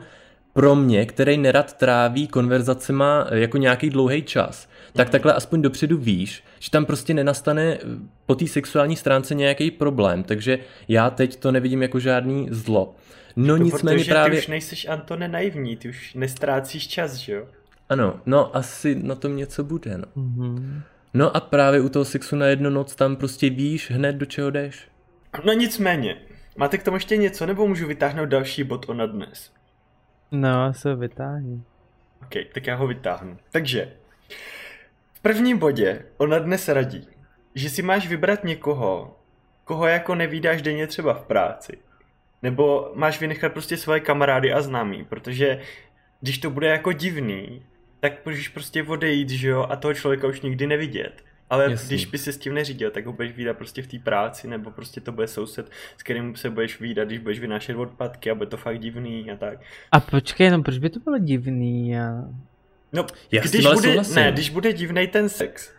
pro 0.58 0.76
mě, 0.76 1.06
který 1.06 1.36
nerad 1.36 1.72
tráví 1.72 2.28
konverzacema 2.28 3.26
jako 3.30 3.58
nějaký 3.58 3.90
dlouhý 3.90 4.22
čas, 4.22 4.68
tak 4.92 5.06
mhm. 5.06 5.12
takhle 5.12 5.32
aspoň 5.32 5.62
dopředu 5.62 5.98
víš, 5.98 6.44
že 6.58 6.70
tam 6.70 6.84
prostě 6.84 7.14
nenastane 7.14 7.78
po 8.26 8.34
té 8.34 8.46
sexuální 8.46 8.96
stránce 8.96 9.34
nějaký 9.34 9.70
problém, 9.70 10.22
takže 10.22 10.58
já 10.88 11.10
teď 11.10 11.36
to 11.36 11.52
nevidím 11.52 11.82
jako 11.82 12.00
žádný 12.00 12.48
zlo. 12.50 12.94
No, 13.36 13.46
no 13.46 13.56
nicméně 13.56 13.98
protože 13.98 14.10
právě... 14.10 14.30
ty 14.30 14.38
už 14.38 14.46
nejseš 14.46 14.88
Antone 14.88 15.28
naivní, 15.28 15.76
ty 15.76 15.88
už 15.88 16.14
nestrácíš 16.14 16.88
čas, 16.88 17.14
že 17.14 17.32
jo? 17.32 17.46
Ano, 17.88 18.20
no 18.26 18.56
asi 18.56 18.94
na 18.94 19.14
tom 19.14 19.36
něco 19.36 19.64
bude, 19.64 19.98
no. 19.98 20.06
Mm-hmm. 20.16 20.80
No 21.14 21.36
a 21.36 21.40
právě 21.40 21.80
u 21.80 21.88
toho 21.88 22.04
sexu 22.04 22.36
na 22.36 22.46
jednu 22.46 22.70
noc 22.70 22.94
tam 22.94 23.16
prostě 23.16 23.50
víš 23.50 23.90
hned 23.90 24.16
do 24.16 24.26
čeho 24.26 24.50
jdeš. 24.50 24.88
No 25.44 25.52
nicméně, 25.52 26.16
máte 26.56 26.78
k 26.78 26.82
tomu 26.82 26.96
ještě 26.96 27.16
něco, 27.16 27.46
nebo 27.46 27.68
můžu 27.68 27.86
vytáhnout 27.86 28.28
další 28.28 28.64
bod 28.64 28.84
ona 28.88 29.06
dnes? 29.06 29.57
No, 30.30 30.74
se 30.74 30.94
vytáhni. 30.94 31.62
OK, 32.22 32.34
tak 32.54 32.66
já 32.66 32.74
ho 32.74 32.86
vytáhnu. 32.86 33.36
Takže, 33.50 33.92
v 35.14 35.20
prvním 35.20 35.58
bodě 35.58 36.02
ona 36.16 36.38
dnes 36.38 36.68
radí, 36.68 37.08
že 37.54 37.70
si 37.70 37.82
máš 37.82 38.08
vybrat 38.08 38.44
někoho, 38.44 39.18
koho 39.64 39.86
jako 39.86 40.14
nevídáš 40.14 40.62
denně 40.62 40.86
třeba 40.86 41.14
v 41.14 41.26
práci. 41.26 41.78
Nebo 42.42 42.92
máš 42.94 43.20
vynechat 43.20 43.52
prostě 43.52 43.76
svoje 43.76 44.00
kamarády 44.00 44.52
a 44.52 44.62
známí, 44.62 45.04
protože 45.04 45.60
když 46.20 46.38
to 46.38 46.50
bude 46.50 46.68
jako 46.68 46.92
divný, 46.92 47.62
tak 48.00 48.26
můžeš 48.26 48.48
prostě 48.48 48.82
odejít, 48.82 49.30
že 49.30 49.48
jo, 49.48 49.66
a 49.70 49.76
toho 49.76 49.94
člověka 49.94 50.26
už 50.26 50.40
nikdy 50.40 50.66
nevidět. 50.66 51.24
Ale 51.50 51.70
Jasný. 51.70 51.88
když 51.88 52.06
by 52.06 52.18
se 52.18 52.32
s 52.32 52.38
tím 52.38 52.54
neřídil, 52.54 52.90
tak 52.90 53.06
ho 53.06 53.12
budeš 53.12 53.32
výdat 53.32 53.56
prostě 53.56 53.82
v 53.82 53.87
té 53.87 53.98
práci, 53.98 54.48
nebo 54.48 54.70
prostě 54.70 55.00
to 55.00 55.12
bude 55.12 55.28
soused, 55.28 55.70
s 55.96 56.02
kterým 56.02 56.37
se 56.37 56.50
budeš 56.50 56.80
výdat, 56.80 57.08
když 57.08 57.18
budeš 57.18 57.40
vynášet 57.40 57.76
odpadky 57.76 58.30
a 58.30 58.34
bude 58.34 58.50
to 58.50 58.56
fakt 58.56 58.78
divný 58.78 59.30
a 59.30 59.37
tak. 59.37 59.58
A 59.92 60.00
počkej, 60.00 60.50
no 60.50 60.62
proč 60.62 60.78
by 60.78 60.90
to 60.90 61.00
bylo 61.00 61.18
divný? 61.18 61.98
A... 61.98 62.24
No, 62.92 63.06
Já 63.32 63.42
když 63.42 63.66
bude, 63.66 64.02
ne, 64.14 64.32
když 64.32 64.50
bude 64.50 64.72
divný 64.72 65.06
ten 65.06 65.28
sex, 65.28 65.72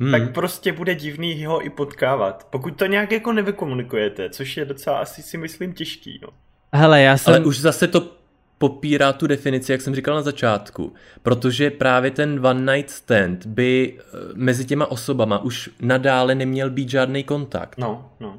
hmm. 0.00 0.10
tak 0.10 0.32
prostě 0.32 0.72
bude 0.72 0.94
divný 0.94 1.44
ho 1.44 1.64
i 1.66 1.70
potkávat. 1.70 2.46
Pokud 2.50 2.76
to 2.76 2.86
nějak 2.86 3.12
jako 3.12 3.32
nevykomunikujete, 3.32 4.30
což 4.30 4.56
je 4.56 4.64
docela 4.64 4.98
asi 4.98 5.22
si 5.22 5.38
myslím 5.38 5.72
těžký, 5.72 6.20
no. 6.22 6.28
Hele, 6.72 7.02
já 7.02 7.16
jsem... 7.16 7.34
Ale 7.34 7.44
už 7.44 7.58
zase 7.58 7.88
to 7.88 8.19
popírá 8.60 9.12
tu 9.12 9.26
definici, 9.26 9.72
jak 9.72 9.80
jsem 9.80 9.94
říkal 9.94 10.14
na 10.14 10.22
začátku, 10.22 10.92
protože 11.22 11.70
právě 11.70 12.10
ten 12.10 12.46
one 12.46 12.76
night 12.76 12.90
stand 12.90 13.46
by 13.46 13.98
eh, 13.98 14.02
mezi 14.34 14.64
těma 14.64 14.90
osobama 14.90 15.38
už 15.38 15.70
nadále 15.80 16.34
neměl 16.34 16.70
být 16.70 16.90
žádný 16.90 17.24
kontakt. 17.24 17.78
No, 17.78 18.10
no. 18.20 18.34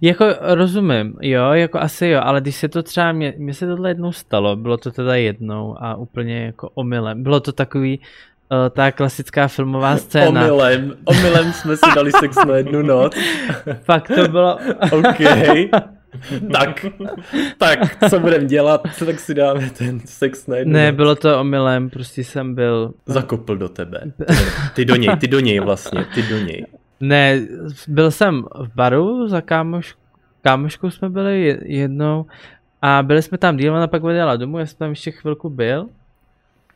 Jako 0.00 0.24
rozumím, 0.40 1.16
jo, 1.20 1.52
jako 1.52 1.78
asi 1.78 2.06
jo, 2.06 2.20
ale 2.24 2.40
když 2.40 2.56
se 2.56 2.68
to 2.68 2.82
třeba, 2.82 3.12
mě, 3.12 3.34
mě 3.36 3.54
se 3.54 3.66
tohle 3.66 3.90
jednou 3.90 4.12
stalo, 4.12 4.56
bylo 4.56 4.76
to 4.76 4.90
teda 4.90 5.14
jednou 5.14 5.76
a 5.80 5.94
úplně 5.94 6.44
jako 6.44 6.70
omylem. 6.74 7.22
Bylo 7.22 7.40
to 7.40 7.52
takový, 7.52 7.98
uh, 7.98 8.68
ta 8.70 8.92
klasická 8.92 9.48
filmová 9.48 9.96
scéna. 9.96 10.40
Omylem, 10.40 10.96
omylem 11.04 11.52
jsme 11.52 11.76
si 11.76 11.86
dali 11.94 12.12
sex 12.12 12.36
na 12.46 12.56
jednu 12.56 12.82
noc. 12.82 13.14
Fakt 13.82 14.10
to 14.14 14.28
bylo... 14.28 14.58
OK. 14.92 15.20
tak, 16.52 16.86
tak, 17.58 18.10
co 18.10 18.20
budeme 18.20 18.44
dělat, 18.44 18.82
tak 19.06 19.20
si 19.20 19.34
dáme 19.34 19.70
ten 19.70 20.00
sex 20.04 20.48
jednu 20.48 20.72
Ne, 20.72 20.92
bylo 20.92 21.14
to 21.16 21.40
omylem, 21.40 21.90
prostě 21.90 22.24
jsem 22.24 22.54
byl... 22.54 22.94
Zakopl 23.06 23.56
do 23.56 23.68
tebe. 23.68 24.12
Ty 24.74 24.84
do 24.84 24.96
něj, 24.96 25.16
ty 25.16 25.28
do 25.28 25.40
něj 25.40 25.60
vlastně, 25.60 26.06
ty 26.14 26.22
do 26.22 26.38
něj. 26.38 26.66
Ne, 27.00 27.40
byl 27.88 28.10
jsem 28.10 28.42
v 28.42 28.74
baru 28.74 29.28
za 29.28 29.40
kámoš, 29.40 29.94
kámoškou 30.42 30.90
jsme 30.90 31.10
byli 31.10 31.58
jednou 31.64 32.26
a 32.82 33.02
byli 33.02 33.22
jsme 33.22 33.38
tam 33.38 33.56
díl, 33.56 33.74
ona 33.74 33.86
pak 33.86 34.04
odjela 34.04 34.36
domů, 34.36 34.58
já 34.58 34.66
jsem 34.66 34.78
tam 34.78 34.90
ještě 34.90 35.10
chvilku 35.10 35.50
byl. 35.50 35.86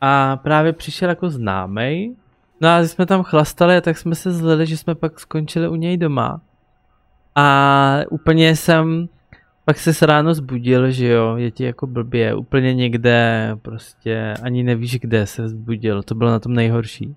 A 0.01 0.37
právě 0.37 0.73
přišel 0.73 1.09
jako 1.09 1.29
známej, 1.29 2.15
no 2.61 2.69
a 2.69 2.79
jsme 2.79 3.05
tam 3.05 3.23
chlastali 3.23 3.77
a 3.77 3.81
tak 3.81 3.97
jsme 3.97 4.15
se 4.15 4.31
zlili, 4.31 4.65
že 4.65 4.77
jsme 4.77 4.95
pak 4.95 5.19
skončili 5.19 5.67
u 5.67 5.75
něj 5.75 5.97
doma. 5.97 6.41
A 7.35 7.99
úplně 8.09 8.55
jsem 8.55 9.07
pak 9.65 9.77
se 9.79 10.05
ráno 10.05 10.33
zbudil, 10.33 10.91
že 10.91 11.07
jo, 11.07 11.35
je 11.37 11.51
ti 11.51 11.63
jako 11.63 11.87
blbě, 11.87 12.35
úplně 12.35 12.73
někde, 12.73 13.49
prostě 13.61 14.33
ani 14.41 14.63
nevíš, 14.63 14.99
kde 14.99 15.27
se 15.27 15.49
zbudil, 15.49 16.03
to 16.03 16.15
bylo 16.15 16.29
na 16.29 16.39
tom 16.39 16.53
nejhorší. 16.53 17.15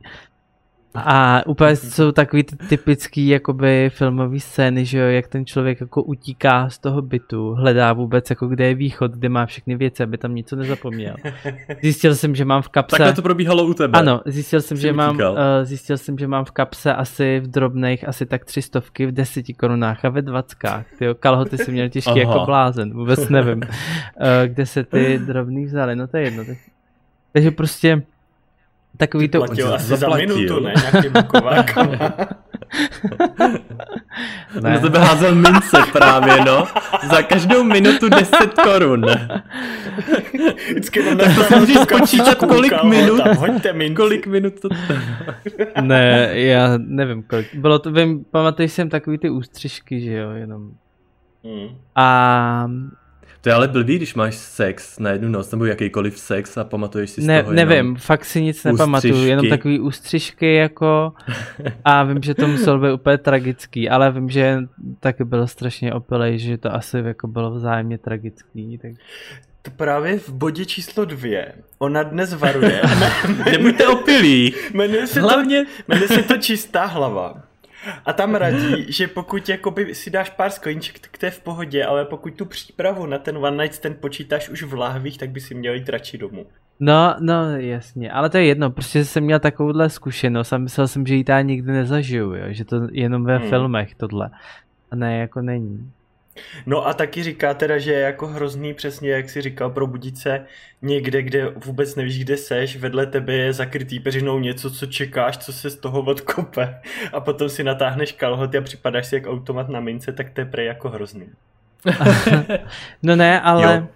A 0.95 1.47
úplně 1.47 1.77
jsou 1.77 2.13
takový 2.13 2.43
ty 2.43 2.57
typický 2.57 3.29
jakoby 3.29 3.91
filmový 3.93 4.41
scény, 4.41 4.85
že 4.85 4.99
jo, 4.99 5.07
jak 5.07 5.29
ten 5.29 5.47
člověk 5.47 5.81
jako 5.81 6.03
utíká 6.03 6.71
z 6.71 6.79
toho 6.79 7.03
bytu, 7.03 7.55
hledá 7.55 7.93
vůbec 7.93 8.31
jako 8.31 8.47
kde 8.47 8.67
je 8.67 8.75
východ, 8.75 9.13
kde 9.13 9.29
má 9.29 9.47
všechny 9.47 9.77
věci, 9.77 10.03
aby 10.03 10.19
tam 10.19 10.35
něco 10.35 10.57
nezapomněl. 10.57 11.15
Zjistil 11.83 12.15
jsem, 12.15 12.35
že 12.35 12.45
mám 12.45 12.63
v 12.63 12.69
kapse... 12.69 12.97
Takhle 12.97 13.13
to 13.13 13.23
probíhalo 13.23 13.65
u 13.65 13.75
tebe. 13.75 13.99
Ano, 13.99 14.21
zjistil 14.27 14.61
jsem, 14.61 14.77
Jsi 14.77 14.83
že 14.83 14.93
mám, 14.93 15.17
uh, 15.17 15.37
zjistil 15.63 15.99
jsem, 15.99 16.19
že 16.19 16.27
mám 16.27 16.45
v 16.45 16.51
kapse 16.51 16.95
asi 16.95 17.41
v 17.41 17.47
drobných, 17.47 18.09
asi 18.09 18.27
tak 18.27 18.45
tři 18.45 18.63
stovky 18.63 19.07
v 19.07 19.13
deseti 19.13 19.55
korunách 19.55 20.05
a 20.05 20.09
ve 20.09 20.23
dvackách. 20.23 20.87
Tyjo, 20.99 21.15
kalhoty 21.15 21.59
jsem 21.59 21.75
měl 21.75 21.89
těžký 21.89 22.19
jako 22.19 22.45
blázen, 22.47 22.95
vůbec 22.95 23.29
nevím, 23.29 23.59
uh, 23.59 23.67
kde 24.47 24.67
se 24.67 24.85
ty 24.85 25.19
drobný 25.19 25.67
vzaly, 25.67 25.97
no 25.97 26.07
to 26.07 26.17
je 26.17 26.23
jedno. 26.23 26.45
Tak, 26.45 26.57
takže 27.33 27.51
prostě 27.51 28.03
takový 28.97 29.29
to... 29.29 29.39
Platil 29.39 29.75
asi 29.75 29.87
za 29.87 29.97
zaplatil. 29.97 30.37
minutu, 30.37 30.61
ne? 30.61 30.75
Nějakým 30.93 31.13
bukovákama. 31.13 32.13
Ne. 34.63 34.71
Na 34.71 34.79
tebe 34.79 34.99
házel 34.99 35.35
mince 35.35 35.77
právě, 35.93 36.45
no. 36.45 36.67
Za 37.11 37.23
každou 37.23 37.65
minutu 37.65 38.09
10 38.09 38.37
korun. 38.63 39.07
Vždycky 40.71 41.03
tam 41.03 41.19
Tak 41.19 41.35
to 41.35 41.43
si 41.43 41.57
můžeš 41.57 41.77
spočítat, 41.77 42.35
kolik 42.39 42.83
minut, 42.83 43.17
Tam, 43.25 43.37
hoďte 43.37 43.73
minci. 43.73 43.95
kolik 43.95 44.27
minut 44.27 44.61
to... 44.61 44.69
Ne, 45.81 46.31
já 46.35 46.69
nevím 46.79 47.23
kolik. 47.23 47.55
Bylo 47.55 47.79
to, 47.79 47.93
vím, 47.93 48.25
pamatuješ 48.31 48.73
jsem 48.73 48.89
takový 48.89 49.19
ty 49.19 49.31
ústřižky, 49.31 50.01
že 50.01 50.13
jo, 50.13 50.31
jenom. 50.31 50.71
Hmm. 51.45 51.69
A 51.97 52.67
To 53.49 53.53
je 53.53 53.55
ale 53.55 53.69
blbý, 53.69 53.97
když 53.97 54.15
máš 54.15 54.35
sex 54.35 54.99
na 54.99 55.11
jednu 55.11 55.29
noc, 55.29 55.51
nebo 55.51 55.65
jakýkoliv 55.65 56.19
sex 56.19 56.59
a 56.59 56.65
pamatuješ 56.65 57.11
si 57.11 57.23
z 57.23 57.27
ne, 57.27 57.43
toho 57.43 57.55
nevím, 57.55 57.77
jenom... 57.77 57.97
fakt 57.97 58.25
si 58.25 58.43
nic 58.43 58.65
nepamatuju, 58.65 59.13
ústřižky. 59.15 59.29
jenom 59.29 59.49
takový 59.49 59.81
ústřižky 59.81 60.55
jako 60.55 61.13
a 61.85 62.05
vím, 62.05 62.23
že 62.23 62.35
to 62.35 62.49
muselo 62.49 62.79
být 62.79 62.93
úplně 62.93 63.19
tragický, 63.19 63.89
ale 63.89 64.13
vím, 64.13 64.31
že 64.31 64.59
taky 65.01 65.25
byl 65.25 65.47
strašně 65.47 65.95
opilej, 65.95 66.39
že 66.39 66.59
to 66.59 66.75
asi 66.75 66.99
jako 66.99 67.29
bylo 67.29 67.51
vzájemně 67.51 67.99
tragický, 67.99 68.79
tak 68.79 68.91
To 69.63 69.71
právě 69.71 70.19
v 70.19 70.29
bodě 70.29 70.65
číslo 70.65 71.05
dvě. 71.05 71.53
Ona 71.79 72.03
dnes 72.03 72.35
varuje. 72.35 72.83
Nebuďte 73.51 73.87
opilí. 73.87 74.55
Jmenuje 74.75 75.07
se, 75.07 75.21
Hlavně... 75.21 75.65
to, 75.65 75.83
jmenuje 75.89 76.09
se 76.09 76.23
to 76.23 76.37
čistá 76.37 76.85
hlava. 76.85 77.48
A 78.05 78.13
tam 78.13 78.35
radí, 78.35 78.93
že 78.93 79.09
pokud 79.09 79.49
jakoby 79.49 79.95
si 79.95 80.11
dáš 80.11 80.31
pár 80.31 80.51
skoníček, 80.51 80.99
tak 80.99 81.19
to 81.19 81.27
je 81.27 81.31
v 81.31 81.41
pohodě, 81.41 81.85
ale 81.85 82.05
pokud 82.05 82.35
tu 82.35 82.45
přípravu 82.45 83.07
na 83.07 83.19
ten 83.19 83.37
one 83.37 83.63
night 83.63 83.75
stand 83.75 83.97
počítáš 83.97 84.49
už 84.49 84.63
v 84.63 84.75
lahvích, 84.75 85.19
tak 85.19 85.31
by 85.31 85.41
si 85.41 85.55
měl 85.55 85.75
jít 85.75 85.89
radši 85.89 86.19
domů. 86.19 86.47
No, 86.81 87.15
no 87.21 87.57
jasně, 87.57 88.13
ale 88.13 88.31
to 88.31 88.37
je 88.39 88.45
jedno, 88.45 88.71
prostě 88.71 89.05
jsem 89.05 89.25
měl 89.25 89.39
takovouhle 89.39 89.91
zkušenost 89.91 90.53
a 90.53 90.59
myslel 90.59 90.89
jsem, 90.89 91.07
že 91.07 91.15
ji 91.15 91.25
já 91.29 91.41
nikdy 91.41 91.73
nezažiju, 91.73 92.35
jo? 92.35 92.45
že 92.49 92.65
to 92.65 92.77
jenom 92.93 93.25
ve 93.25 93.39
Hmm. 93.39 93.49
filmech 93.49 93.95
tohle. 93.95 94.31
A 94.91 94.97
ne, 94.97 95.19
jako 95.19 95.43
není. 95.43 95.93
No 96.67 96.87
a 96.87 96.95
taky 96.95 97.23
říká 97.23 97.55
teda, 97.55 97.79
že 97.79 97.93
je 97.93 98.01
jako 98.01 98.27
hrozný 98.27 98.75
přesně, 98.75 99.11
jak 99.11 99.31
si 99.31 99.43
říkal, 99.43 99.71
probudit 99.71 100.19
se 100.19 100.45
někde, 100.83 101.23
kde 101.23 101.49
vůbec 101.65 101.97
nevíš, 101.97 102.25
kde 102.25 102.37
seš, 102.37 102.77
vedle 102.77 103.07
tebe 103.07 103.33
je 103.33 103.53
zakrytý 103.53 104.01
peřinou 104.01 104.39
něco, 104.39 104.71
co 104.71 104.87
čekáš, 104.87 105.39
co 105.39 105.53
se 105.53 105.71
z 105.71 105.77
toho 105.77 106.01
odkope 106.03 106.81
a 107.13 107.21
potom 107.21 107.49
si 107.49 107.65
natáhneš 107.65 108.13
kalhoty 108.13 108.59
a 108.59 108.61
připadáš 108.61 109.07
si 109.07 109.15
jak 109.15 109.27
automat 109.27 109.69
na 109.69 109.81
mince, 109.81 110.13
tak 110.13 110.31
to 110.31 110.41
je 110.41 110.45
prej 110.45 110.67
jako 110.67 110.89
hrozný. 110.89 111.27
No 113.03 113.17
ne, 113.17 113.41
ale, 113.41 113.77
Jo, 113.77 113.89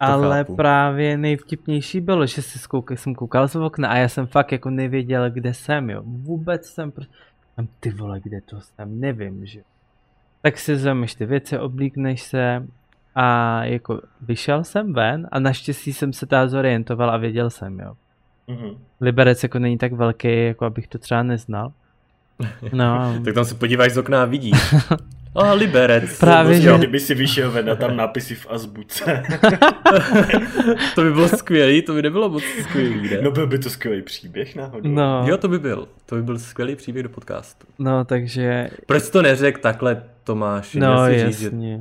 ale 0.00 0.38
chápu. 0.38 0.56
právě 0.56 1.16
nejvtipnější 1.16 2.00
bylo, 2.00 2.26
že 2.26 2.42
si 2.42 2.58
skouk, 2.58 2.90
jsem 2.90 3.14
koukal 3.14 3.48
z 3.48 3.56
okna 3.56 3.88
a 3.88 3.96
já 3.96 4.08
jsem 4.08 4.26
fakt 4.26 4.52
jako 4.52 4.70
nevěděl, 4.70 5.30
kde 5.30 5.54
jsem, 5.54 5.90
jo. 5.90 6.02
Vůbec 6.04 6.66
jsem 6.66 6.90
prostě, 6.92 7.14
tam 7.56 7.68
ty 7.80 7.90
vole, 7.90 8.20
kde 8.20 8.40
to 8.40 8.60
jsem, 8.60 9.00
nevím, 9.00 9.46
že. 9.46 9.60
Tak 10.42 10.58
si 10.58 10.72
vezmeš 10.72 11.14
ty 11.14 11.26
věci, 11.26 11.58
oblíkneš 11.58 12.22
se 12.22 12.66
a 13.14 13.64
jako 13.64 14.00
vyšel 14.20 14.64
jsem 14.64 14.92
ven 14.92 15.28
a 15.32 15.38
naštěstí 15.40 15.92
jsem 15.92 16.12
se 16.12 16.26
teda 16.26 16.48
zorientoval 16.48 17.10
a 17.10 17.16
věděl 17.16 17.50
jsem, 17.50 17.80
jo. 17.80 17.92
Mhm. 18.48 18.70
Liberec 19.00 19.42
jako 19.42 19.58
není 19.58 19.78
tak 19.78 19.92
velký, 19.92 20.44
jako 20.46 20.64
abych 20.64 20.88
to 20.88 20.98
třeba 20.98 21.22
neznal. 21.22 21.72
No, 22.72 23.14
Tak 23.24 23.34
tam 23.34 23.44
se 23.44 23.54
podíváš 23.54 23.92
z 23.92 23.98
okna 23.98 24.22
a 24.22 24.24
vidíš. 24.24 24.74
A 25.34 25.52
Liberec. 25.52 26.18
Právě, 26.18 26.50
Prostě, 26.54 26.70
že- 26.72 26.78
Kdyby 26.78 27.00
si 27.00 27.14
vyšel 27.14 27.50
ven 27.50 27.70
a 27.70 27.74
tam 27.74 27.96
nápisy 27.96 28.34
v 28.34 28.46
azbuce. 28.50 29.22
to 30.94 31.02
by 31.02 31.12
bylo 31.12 31.28
skvělý, 31.28 31.82
to 31.82 31.94
by 31.94 32.02
nebylo 32.02 32.28
moc 32.28 32.42
skvělý, 32.62 33.10
ne? 33.10 33.18
No 33.22 33.30
byl 33.30 33.46
by 33.46 33.58
to 33.58 33.70
skvělý 33.70 34.02
příběh 34.02 34.56
náhodou. 34.56 34.88
no, 34.90 35.24
Jo, 35.28 35.36
to 35.36 35.48
by 35.48 35.58
byl. 35.58 35.88
To 36.06 36.14
by 36.16 36.22
byl 36.22 36.38
skvělý 36.38 36.76
příběh 36.76 37.02
do 37.02 37.08
podcastu. 37.08 37.66
no 37.78 38.04
takže, 38.04 38.70
Proč 38.86 39.10
to 39.10 39.22
neřekl 39.22 39.60
takhle, 39.60 40.02
Tomáš? 40.34 40.74
no 40.74 40.80
Měl 40.86 41.06
jsi 41.06 41.26
říct, 41.26 41.42
jasně. 41.42 41.78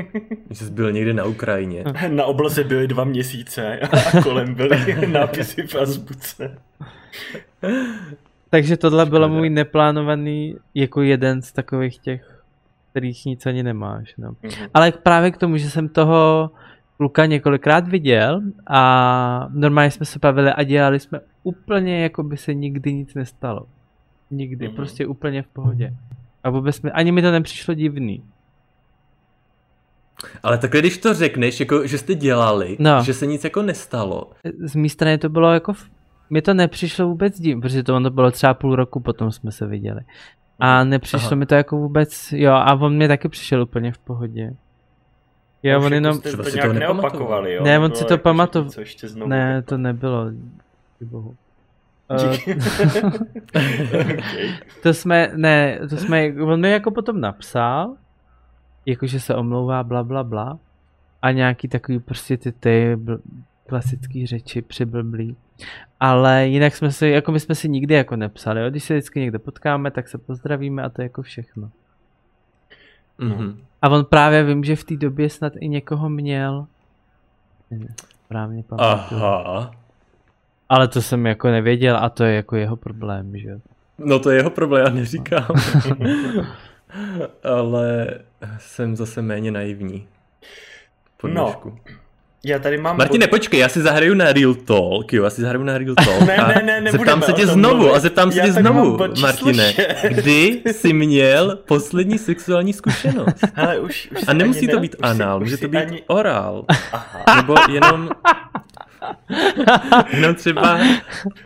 že 0.50 0.64
jsi 0.64 0.70
byl 0.72 0.92
někde 0.92 1.14
na 1.14 1.24
Ukrajině. 1.24 1.84
Na 2.08 2.24
obloze 2.24 2.64
byly 2.64 2.88
dva 2.88 3.04
měsíce 3.04 3.78
a 3.80 4.22
kolem 4.22 4.54
byly 4.54 5.06
nápisy 5.06 5.62
v 5.62 5.74
azbuce. 5.74 6.58
Takže 8.50 8.76
tohle 8.76 9.06
bylo 9.06 9.26
Škoda. 9.26 9.38
můj 9.38 9.50
neplánovaný 9.50 10.56
jako 10.74 11.02
jeden 11.02 11.42
z 11.42 11.52
takových 11.52 11.98
těch, 11.98 12.42
kterých 12.90 13.24
nic 13.26 13.46
ani 13.46 13.62
nemáš. 13.62 14.14
No. 14.18 14.28
Mhm. 14.42 14.52
Ale 14.74 14.92
právě 14.92 15.30
k 15.30 15.36
tomu, 15.36 15.56
že 15.56 15.70
jsem 15.70 15.88
toho 15.88 16.50
kluka 16.96 17.26
několikrát 17.26 17.88
viděl 17.88 18.40
a 18.66 19.48
normálně 19.52 19.90
jsme 19.90 20.06
se 20.06 20.18
bavili 20.18 20.52
a 20.52 20.62
dělali 20.62 21.00
jsme 21.00 21.20
úplně 21.42 22.02
jako 22.02 22.22
by 22.22 22.36
se 22.36 22.54
nikdy 22.54 22.92
nic 22.94 23.14
nestalo. 23.14 23.66
Nikdy, 24.30 24.66
Mhm. 24.66 24.76
prostě 24.76 25.06
úplně 25.06 25.42
v 25.42 25.46
pohodě. 25.46 25.92
A 26.44 26.50
vůbec 26.50 26.82
mi, 26.82 26.90
ani 26.90 27.12
mi 27.12 27.22
to 27.22 27.30
nepřišlo 27.30 27.74
divný. 27.74 28.22
Ale 30.42 30.58
takhle, 30.58 30.80
když 30.80 30.98
to 30.98 31.14
řekneš, 31.14 31.60
jako, 31.60 31.86
že 31.86 31.98
jste 31.98 32.14
dělali, 32.14 32.76
No. 32.80 33.02
že 33.02 33.14
se 33.14 33.26
nic 33.26 33.44
jako 33.44 33.62
nestalo, 33.62 34.30
Z 34.60 34.74
mé 34.76 34.88
strany 34.88 35.18
to 35.18 35.28
bylo 35.28 35.52
jako, 35.52 35.72
mi 36.30 36.42
to 36.42 36.54
nepřišlo 36.54 37.06
vůbec 37.08 37.40
divný, 37.40 37.60
protože 37.62 37.82
to 37.82 37.96
ono 37.96 38.10
bylo 38.10 38.30
třeba 38.30 38.54
půl 38.54 38.76
roku 38.76 39.00
potom 39.00 39.32
jsme 39.32 39.52
se 39.52 39.66
viděli. 39.66 40.00
A 40.60 40.84
nepřišlo 40.84 41.26
Aha. 41.26 41.36
mi 41.36 41.46
to 41.46 41.54
jako 41.54 41.76
vůbec, 41.76 42.32
jo, 42.32 42.52
a 42.52 42.74
on 42.74 42.96
mě 42.96 43.08
taky 43.08 43.28
přišel 43.28 43.62
úplně 43.62 43.92
v 43.92 43.98
pohodě. 43.98 44.50
Už 44.50 44.56
on 45.64 45.82
jako 45.82 45.94
jenom, 45.94 46.14
Jste 46.14 46.28
Třeba 46.28 46.44
to 46.44 46.50
si 46.50 46.56
nějak 46.56 46.72
neopakovali, 46.72 47.54
jo? 47.54 47.64
Ne, 47.64 47.76
on 47.78 47.82
Nebylo 47.82 47.96
si 47.98 48.04
to 48.04 48.12
jako, 48.14 48.22
pamatoval. 48.22 48.66
něco 48.66 48.80
ještě 48.80 49.08
znovu 49.08 49.28
ne, 49.30 49.52
jako- 49.54 49.68
to 49.68 49.78
nebylo, 49.78 50.30
díky 50.30 51.04
bohu. 51.10 51.36
Díky. 52.16 52.54
Okay. 52.54 54.18
to 54.82 54.94
jsme, 54.94 55.30
ne, 55.36 55.78
to 55.90 55.96
jsme, 55.96 56.32
on 56.42 56.60
mi 56.60 56.70
jako 56.70 56.90
potom 56.90 57.20
napsal, 57.20 57.94
jakože 58.86 59.20
se 59.20 59.34
omlouvá, 59.34 59.84
bla, 59.84 60.04
bla, 60.04 60.24
bla. 60.24 60.58
A 61.22 61.30
nějaký 61.30 61.68
takový 61.68 61.98
prostě 61.98 62.36
ty, 62.36 62.52
ty 62.52 62.96
bl, 62.96 63.18
klasický 63.66 64.26
řeči 64.26 64.62
přiblblý. 64.62 65.36
Ale 66.00 66.46
jinak 66.46 66.76
jsme 66.76 66.92
si, 66.92 67.08
jako 67.08 67.32
my 67.32 67.40
jsme 67.40 67.54
si 67.54 67.68
nikdy 67.68 67.94
jako 67.94 68.16
nepsali, 68.16 68.60
jo? 68.60 68.70
když 68.70 68.84
se 68.84 68.94
vždycky 68.94 69.20
někde 69.20 69.38
potkáme, 69.38 69.90
tak 69.90 70.08
se 70.08 70.18
pozdravíme 70.18 70.82
a 70.82 70.88
to 70.88 71.02
je 71.02 71.04
jako 71.04 71.22
všechno. 71.22 71.70
Mhm. 73.18 73.60
A 73.82 73.88
on 73.88 74.04
právě 74.04 74.44
vím, 74.44 74.64
že 74.64 74.76
v 74.76 74.84
té 74.84 74.96
době 74.96 75.30
snad 75.30 75.52
i 75.60 75.68
někoho 75.68 76.08
měl. 76.08 76.66
Ne, 77.70 77.94
Správně 78.24 78.62
pamatuju. 78.62 79.22
Aha. 79.22 79.70
Ale 80.68 80.88
to 80.88 81.02
jsem 81.02 81.26
jako 81.26 81.48
nevěděl 81.48 81.96
a 81.96 82.08
to 82.08 82.24
je 82.24 82.34
jako 82.34 82.56
jeho 82.56 82.76
problém, 82.76 83.32
že 83.38 83.48
jo. 83.48 83.58
No 83.98 84.18
to 84.18 84.30
je 84.30 84.36
jeho 84.36 84.50
problém, 84.50 84.84
já 84.86 84.90
neříkám. 84.92 85.46
Ale 87.44 88.08
jsem 88.58 88.96
zase 88.96 89.22
méně 89.22 89.50
naivní. 89.50 90.06
Po 91.16 91.28
No. 91.28 91.54
Já 92.44 92.58
tady 92.58 92.78
mám... 92.78 92.96
Martine, 92.96 93.26
počkej, 93.26 93.60
já 93.60 93.68
si 93.68 93.82
zahraju 93.82 94.14
na 94.14 94.32
Real 94.32 94.54
Talk, 94.54 95.12
jo, 95.12 95.24
já 95.24 95.30
si 95.30 95.40
zahraju 95.42 95.64
na 95.64 95.78
Real 95.78 95.94
Talk. 95.94 96.20
Ne, 96.26 96.36
a 96.36 96.48
ne, 96.48 96.62
ne, 96.64 96.80
nebudeme 96.80 96.90
zeptám 96.98 97.22
se 97.22 97.32
tě 97.32 97.46
znovu, 97.46 97.76
mluvit. 97.76 97.92
a 97.94 97.98
zeptám 97.98 98.32
se 98.32 98.40
tě 98.40 98.52
znovu, 98.52 98.98
Martine, 99.20 99.74
kdy 100.08 100.62
jsi 100.66 100.92
měl 100.92 101.56
poslední 101.56 102.18
sexuální 102.18 102.72
zkušenost? 102.72 103.44
Ale 103.56 103.78
už, 103.80 104.08
už 104.12 104.24
A 104.26 104.32
nemusí 104.32 104.68
to 104.68 104.74
ne- 104.76 104.80
být 104.82 104.96
anál, 105.02 105.38
už 105.42 105.44
může 105.44 105.56
to 105.56 105.68
být 105.68 105.78
ani- 105.78 106.02
orál. 106.06 106.64
Aha. 106.92 107.36
Nebo 107.36 107.54
jenom... 107.72 108.08
Jenom 110.12 110.34
třeba 110.34 110.78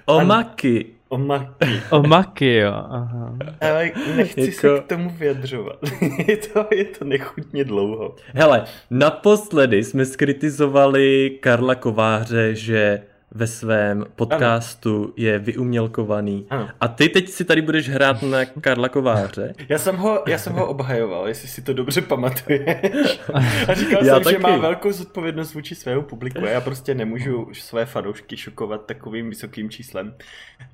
omaky. 0.07 0.87
O 1.09 1.18
maky. 1.18 1.81
O 1.90 2.03
maky, 2.03 2.55
jo. 2.55 2.73
Aha. 2.73 3.37
Ale 3.61 3.90
nechci 4.16 4.40
Jako- 4.40 4.53
se 4.61 4.68
k 4.81 4.87
tomu 4.87 5.11
vyjadřovat. 5.11 5.77
je, 6.29 6.37
to, 6.37 6.66
je 6.75 6.85
to 6.85 7.05
nechutně 7.05 7.64
dlouho. 7.64 8.14
Hele, 8.35 8.64
naposledy 8.90 9.85
jsme 9.85 10.05
skritizovali 10.05 11.31
Karla 11.40 11.75
Kováře, 11.75 12.55
že 12.55 13.03
ve 13.35 13.47
svém 13.47 14.05
podcastu 14.16 15.03
ano. 15.05 15.12
je 15.16 15.38
vyumělkovaný. 15.38 16.47
Ano. 16.51 16.68
A 16.81 16.88
ty 16.88 17.09
teď 17.09 17.29
si 17.29 17.45
tady 17.45 17.62
budeš 17.62 17.88
hrát 17.88 18.23
na 18.23 18.45
Karla 18.45 18.88
Kováře. 18.88 19.55
Já 19.68 19.79
jsem 19.79 19.97
ho, 19.97 20.23
já 20.29 20.38
jsem 20.38 20.53
ho 20.53 20.66
obhajoval, 20.66 21.29
jestli 21.29 21.49
si 21.49 21.62
to 21.62 21.73
dobře 21.73 22.01
pamatuješ. 22.03 23.21
A 23.68 23.75
říkal 23.75 24.05
Já 24.05 24.14
jsem, 24.14 24.25
taky. 24.25 24.35
že 24.37 24.38
má 24.38 24.57
velkou 24.57 24.92
zodpovědnost 24.92 25.55
vůči 25.55 25.75
svému 25.75 26.03
publiku 26.03 26.38
a 26.45 26.49
já 26.49 26.61
prostě 26.61 26.95
nemůžu 26.95 27.49
své 27.53 27.87
fanoušky 27.87 28.37
šokovat 28.37 28.87
takovým 28.87 29.31
vysokým 29.31 29.71
číslem. 29.71 30.14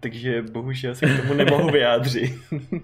Takže 0.00 0.42
bohužel 0.42 0.94
se 0.94 1.06
k 1.06 1.20
tomu 1.20 1.34
nemohu 1.34 1.70
vyjádřit. 1.70 2.34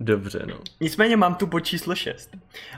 Dobře, 0.00 0.42
no. 0.48 0.58
Nicméně 0.80 1.16
mám 1.16 1.34
tu 1.34 1.46
bod 1.46 1.60
číslo 1.60 1.94
6. 1.94 2.30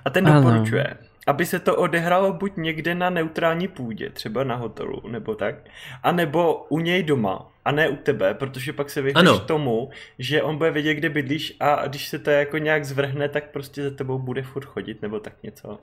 A 0.05 0.11
ten 0.11 0.29
Ano. 0.29 0.41
doporučuje, 0.43 0.87
aby 1.29 1.47
se 1.47 1.59
to 1.59 1.77
odehrálo 1.77 2.33
buď 2.33 2.53
někde 2.57 2.95
na 2.95 3.11
neutrální 3.11 3.69
půdě, 3.69 4.11
třeba 4.11 4.45
na 4.45 4.55
hotelu, 4.55 5.03
nebo 5.09 5.35
tak, 5.35 5.55
a 6.03 6.13
nebo 6.13 6.67
u 6.69 6.81
něj 6.81 7.03
doma, 7.03 7.53
a 7.65 7.73
ne 7.73 7.89
u 7.89 7.97
tebe, 7.97 8.35
protože 8.35 8.73
pak 8.73 8.91
se 8.91 9.03
vyhneš 9.03 9.39
tomu, 9.47 9.91
že 10.19 10.43
on 10.43 10.57
bude 10.57 10.71
vědět, 10.71 10.95
kde 10.95 11.09
bydlíš 11.09 11.57
a 11.61 11.87
když 11.87 12.09
se 12.09 12.19
to 12.19 12.31
jako 12.31 12.59
nějak 12.59 12.85
zvrhne, 12.85 13.29
tak 13.29 13.51
prostě 13.51 13.83
za 13.83 13.91
tebou 13.91 14.19
bude 14.19 14.43
furt 14.43 14.65
chodit, 14.65 15.03
nebo 15.03 15.21
tak 15.21 15.33
něco. 15.43 15.79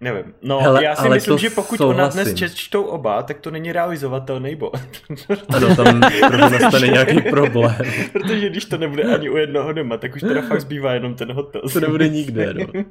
Nevím. 0.00 0.34
No, 0.42 0.60
Hele, 0.60 0.84
já 0.84 0.96
si 0.96 1.08
myslím, 1.08 1.38
že 1.38 1.50
pokud 1.50 1.80
ona 1.80 2.08
dnes 2.08 2.28
souhlasím. 2.28 2.48
čtou 2.56 2.82
oba, 2.82 3.22
tak 3.22 3.40
to 3.40 3.50
není 3.50 3.72
realizovatelný 3.72 4.56
bod. 4.56 4.76
Ano, 5.48 5.76
tam 5.76 6.00
nastane 6.50 6.88
nějaký 6.88 7.20
problém. 7.20 7.76
Protože 8.12 8.50
když 8.50 8.64
to 8.64 8.78
nebude 8.78 9.02
ani 9.02 9.30
u 9.30 9.36
jednoho 9.36 9.72
doma, 9.72 9.96
tak 9.96 10.16
už 10.16 10.20
teda 10.20 10.42
fakt 10.42 10.60
zbývá 10.60 10.94
jenom 10.94 11.14
ten 11.14 11.32
hotel. 11.32 11.62
To 11.72 11.80
nebude 11.80 12.08
nikde, 12.08 12.54
no. 12.54 12.84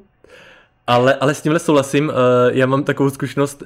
Ale, 0.88 1.16
ale 1.16 1.34
s 1.34 1.42
tímhle 1.42 1.60
souhlasím, 1.60 2.10
uh, 2.10 2.14
já 2.52 2.66
mám 2.66 2.84
takovou 2.84 3.10
zkušenost, 3.10 3.64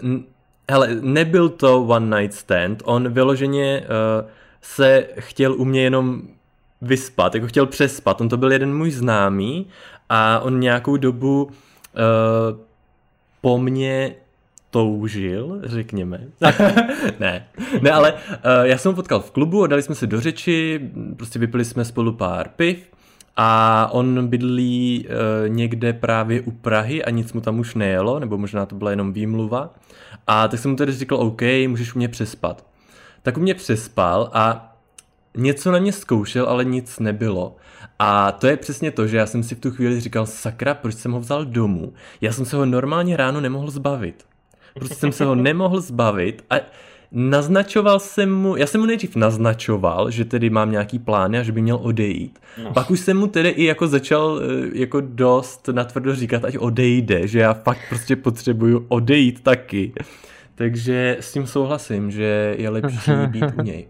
hele, 0.70 0.90
nebyl 1.02 1.50
to 1.50 1.84
one 1.84 2.22
night 2.22 2.38
stand, 2.38 2.82
on 2.86 3.10
vyloženě 3.10 3.82
uh, 3.82 4.30
se 4.62 5.08
chtěl 5.20 5.54
u 5.54 5.66
mě 5.66 5.82
jenom 5.82 6.22
vyspat, 6.82 7.36
jako 7.36 7.48
chtěl 7.48 7.66
přespat, 7.66 8.22
on 8.22 8.30
to 8.30 8.38
byl 8.38 8.52
jeden 8.52 8.78
můj 8.78 8.92
známý 8.92 9.68
a 10.10 10.40
on 10.40 10.60
nějakou 10.60 10.98
dobu 10.98 11.44
uh, 11.44 11.52
po 13.42 13.58
mně 13.58 14.16
toužil, 14.70 15.62
řekněme. 15.64 16.28
ne, 17.20 17.48
ne, 17.82 17.92
ale 17.92 18.14
uh, 18.14 18.20
já 18.64 18.78
jsem 18.78 18.92
ho 18.92 18.96
potkal 18.96 19.20
v 19.20 19.32
klubu 19.32 19.64
a 19.64 19.68
dali 19.68 19.82
jsme 19.82 19.96
se 19.96 20.08
do 20.08 20.22
řeči, 20.22 20.90
prostě 21.18 21.40
vypili 21.40 21.66
jsme 21.66 21.86
spolu 21.86 22.14
pár 22.14 22.50
piv 22.56 22.97
a 23.38 23.90
on 23.92 24.28
bydlí 24.28 25.08
uh, 25.08 25.50
někde 25.50 25.94
právě 25.94 26.42
u 26.42 26.52
Prahy 26.52 27.06
a 27.06 27.10
nic 27.10 27.34
mu 27.34 27.42
tam 27.42 27.60
už 27.60 27.76
nejelo, 27.76 28.20
nebo 28.20 28.38
možná 28.38 28.66
to 28.66 28.76
byla 28.76 28.90
jenom 28.90 29.14
výmluva. 29.14 29.74
A 30.28 30.48
tak 30.48 30.60
jsem 30.60 30.72
mu 30.72 30.78
tedy 30.78 30.92
říkal, 30.92 31.18
OK, 31.18 31.42
můžeš 31.68 31.96
u 31.96 31.98
mě 31.98 32.08
přespat. 32.08 32.66
Tak 33.22 33.38
u 33.38 33.40
mě 33.40 33.54
přespal 33.54 34.30
a 34.34 34.76
něco 35.38 35.72
na 35.72 35.80
mě 35.80 35.92
zkoušel, 35.92 36.46
ale 36.46 36.66
nic 36.66 37.00
nebylo. 37.00 37.56
A 38.00 38.32
to 38.32 38.48
je 38.48 38.58
přesně 38.58 38.92
to, 38.92 39.08
že 39.08 39.18
já 39.18 39.26
jsem 39.26 39.44
si 39.44 39.56
v 39.56 39.60
tu 39.60 39.72
chvíli 39.72 40.00
říkal, 40.00 40.26
sakra, 40.26 40.74
proč 40.74 40.96
jsem 40.96 41.12
ho 41.12 41.20
vzal 41.20 41.46
domů? 41.46 41.94
Já 42.22 42.32
jsem 42.32 42.46
se 42.46 42.56
ho 42.56 42.66
normálně 42.66 43.18
ráno 43.18 43.42
nemohl 43.42 43.72
zbavit. 43.72 44.26
Prostě 44.74 44.96
jsem 44.96 45.12
se 45.12 45.26
ho 45.26 45.36
nemohl 45.36 45.82
zbavit 45.82 46.46
a 46.50 46.56
naznačoval 47.12 48.00
jsem 48.00 48.36
mu, 48.36 48.56
já 48.56 48.68
jsem 48.68 48.82
mu 48.82 48.88
nejdřív 48.88 49.16
naznačoval, 49.16 50.12
že 50.12 50.26
tedy 50.26 50.50
mám 50.50 50.72
nějaký 50.72 51.00
plány 51.00 51.40
a 51.40 51.44
že 51.44 51.52
by 51.52 51.62
měl 51.62 51.80
odejít. 51.82 52.40
No. 52.64 52.74
Pak 52.74 52.92
už 52.92 53.00
jsem 53.00 53.18
mu 53.18 53.28
tedy 53.28 53.50
i 53.50 53.64
jako 53.64 53.88
začal 53.88 54.42
eh, 54.42 54.70
jako 54.74 55.02
dost 55.02 55.68
natvrdo 55.68 56.16
říkat, 56.16 56.46
ať 56.46 56.58
odejde, 56.58 57.28
že 57.28 57.40
já 57.40 57.54
fakt 57.54 57.80
prostě 57.90 58.16
potřebuju 58.16 58.86
odejít 58.90 59.44
taky. 59.44 59.94
Takže 60.56 61.18
s 61.20 61.34
tím 61.34 61.48
souhlasím, 61.48 62.12
že 62.12 62.56
je 62.58 62.70
lepší 62.70 63.12
být 63.28 63.46
u 63.60 63.62
něj. 63.62 63.88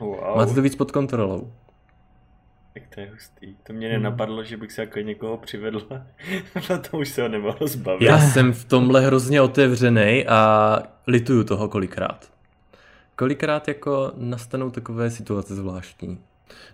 Wow. 0.00 0.36
Máte 0.36 0.54
to 0.54 0.62
víc 0.62 0.76
pod 0.76 0.92
kontrolou. 0.92 1.52
Tak 2.74 2.82
to 2.94 3.00
je 3.00 3.10
hustý. 3.12 3.54
To 3.66 3.72
mě 3.72 3.88
nenapadlo, 3.88 4.44
že 4.44 4.56
bych 4.56 4.72
se 4.72 4.80
jako 4.80 5.00
někoho 5.00 5.36
přivedl. 5.36 5.80
to 6.90 6.98
už 6.98 7.08
se 7.08 7.22
ho 7.22 7.28
nemohl 7.28 7.66
zbavit. 7.66 8.02
Já 8.02 8.18
jsem 8.18 8.52
v 8.52 8.64
tomhle 8.64 9.00
hrozně 9.00 9.40
otevřený 9.40 10.26
a 10.26 10.78
lituju 11.06 11.44
toho 11.44 11.68
kolikrát. 11.68 12.30
Kolikrát 13.20 13.68
jako 13.68 14.12
nastanou 14.16 14.70
takové 14.70 15.10
situace 15.10 15.54
zvláštní. 15.54 16.18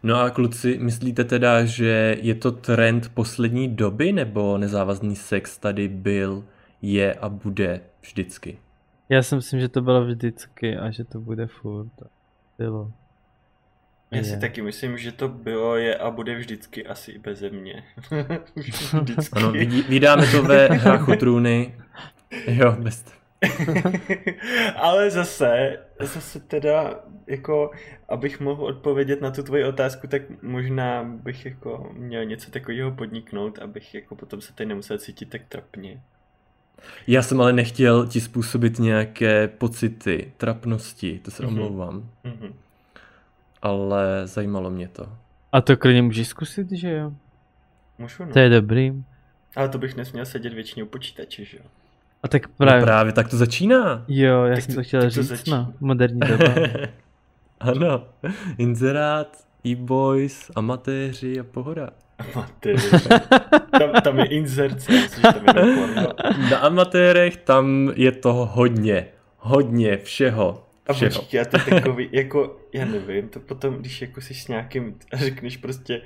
No 0.03 0.21
a 0.21 0.31
kluci, 0.31 0.79
myslíte 0.79 1.25
teda, 1.25 1.65
že 1.65 2.17
je 2.21 2.35
to 2.35 2.53
trend 2.53 3.09
poslední 3.15 3.69
doby, 3.69 4.13
nebo 4.13 4.59
nezávazný 4.59 5.17
sex 5.17 5.59
tady 5.59 5.89
byl, 5.89 6.45
je 6.83 7.15
a 7.15 7.29
bude 7.29 7.81
vždycky? 8.03 8.59
Já 9.09 9.23
si 9.23 9.35
myslím, 9.35 9.61
že 9.61 9.69
to 9.69 9.81
bylo 9.83 10.05
vždycky 10.05 10.77
a 10.77 10.91
že 10.91 11.05
to 11.05 11.21
bude 11.21 11.47
furt. 11.47 11.93
Bylo. 12.59 12.93
Já 14.11 14.23
si 14.23 14.31
Je. 14.31 14.39
taky 14.39 14.63
myslím, 14.63 14.99
že 14.99 15.13
to 15.13 15.29
bylo, 15.29 15.77
je 15.77 15.97
a 15.97 16.11
bude 16.11 16.35
vždycky 16.35 16.87
asi 16.87 17.13
i 17.13 17.19
beze 17.19 17.51
mě. 17.51 17.85
vždycky. 19.03 19.39
Ano, 19.39 19.53
vidí, 19.53 19.83
vydáme 19.83 20.27
to 20.27 20.43
ve 20.43 20.67
hrachu 20.67 21.17
trůny. 21.17 21.75
Jo, 22.47 22.77
bez... 22.79 23.05
Ale 24.77 25.11
zase, 25.11 25.79
zase 26.01 26.41
teda, 26.41 27.01
jako, 27.27 27.71
abych 28.09 28.41
mohl 28.41 28.65
odpovědět 28.65 29.21
na 29.21 29.31
tu 29.31 29.43
tvoji 29.43 29.65
otázku, 29.65 30.07
tak 30.07 30.23
možná 30.43 31.05
bych 31.05 31.45
jako 31.47 31.91
měl 31.93 32.25
něco 32.25 32.51
takového 32.51 32.91
podniknout, 32.93 33.59
abych 33.59 33.95
jako 33.95 34.17
potom 34.17 34.41
se 34.41 34.53
tady 34.53 34.69
nemusel 34.69 34.99
cítit 34.99 35.29
tak 35.31 35.41
trapně. 35.49 36.01
Já 37.07 37.23
jsem 37.23 37.41
ale 37.41 37.53
nechtěl 37.53 38.07
ti 38.07 38.21
způsobit 38.21 38.79
nějaké 38.79 39.49
pocity, 39.49 40.33
trapnosti, 40.37 41.21
to 41.25 41.31
se 41.31 41.43
Mhm. 41.43 41.53
omlouvám. 41.53 42.11
Mhm. 42.25 42.55
Ale 43.63 44.23
zajímalo 44.27 44.71
mě 44.71 44.89
to. 44.89 45.09
A 45.53 45.61
to 45.61 45.77
klidně 45.77 46.03
můžeš 46.03 46.29
zkusit, 46.29 46.73
že 46.73 46.91
jo? 46.91 47.13
Můžu, 47.99 48.25
no. 48.25 48.33
To 48.33 48.39
je 48.39 48.49
dobrý. 48.49 48.93
Ale 49.57 49.69
to 49.69 49.79
bych 49.79 49.97
nesměl 49.97 50.27
sedět 50.27 50.53
většině 50.53 50.85
u 50.85 50.87
počítače, 50.87 51.45
že 51.45 51.57
jo? 51.57 51.65
A 52.27 52.29
tak 52.29 52.49
Právě, 52.49 52.81
no 52.81 52.87
právě 52.87 53.13
tak 53.13 53.29
to 53.29 53.37
začíná. 53.37 54.05
Jo, 54.09 54.45
já 54.45 54.55
Tak 54.55 54.65
jsem 54.65 54.75
to- 54.75 54.81
to 54.81 54.85
chtěl 54.85 55.01
tak 55.01 55.09
to 55.15 55.23
říct, 55.23 55.29
začíná. 55.29 55.57
no. 55.59 55.73
Moderní 55.81 56.21
doba. 56.21 56.45
ano, 57.61 58.05
inzerát, 58.59 59.37
e-boys, 59.67 60.51
amatéři 60.57 61.41
a 61.41 61.45
pohoda. 61.45 61.91
Amatéři. 62.35 62.91
tam, 63.79 64.03
tam 64.05 64.19
je 64.19 64.25
inzerce, 64.27 64.93
tam 65.23 65.57
je. 65.57 65.77
Na 66.51 66.59
amatérech 66.59 67.37
tam 67.37 67.93
je 67.97 68.13
toho 68.13 68.47
hodně, 68.47 69.07
hodně 69.39 69.97
všeho. 69.97 70.63
A 70.89 70.95
počkej, 70.95 71.41
a 71.41 71.45
to 71.45 71.59
takový, 71.71 72.09
jako, 72.13 72.57
já 72.75 72.85
nevím, 72.85 73.29
to 73.29 73.41
potom, 73.41 73.75
když 73.75 74.03
jako 74.03 74.21
jsi 74.21 74.35
s 74.35 74.49
nějakým, 74.49 74.95
a 75.13 75.17
řekneš 75.17 75.57
prostě, 75.57 76.01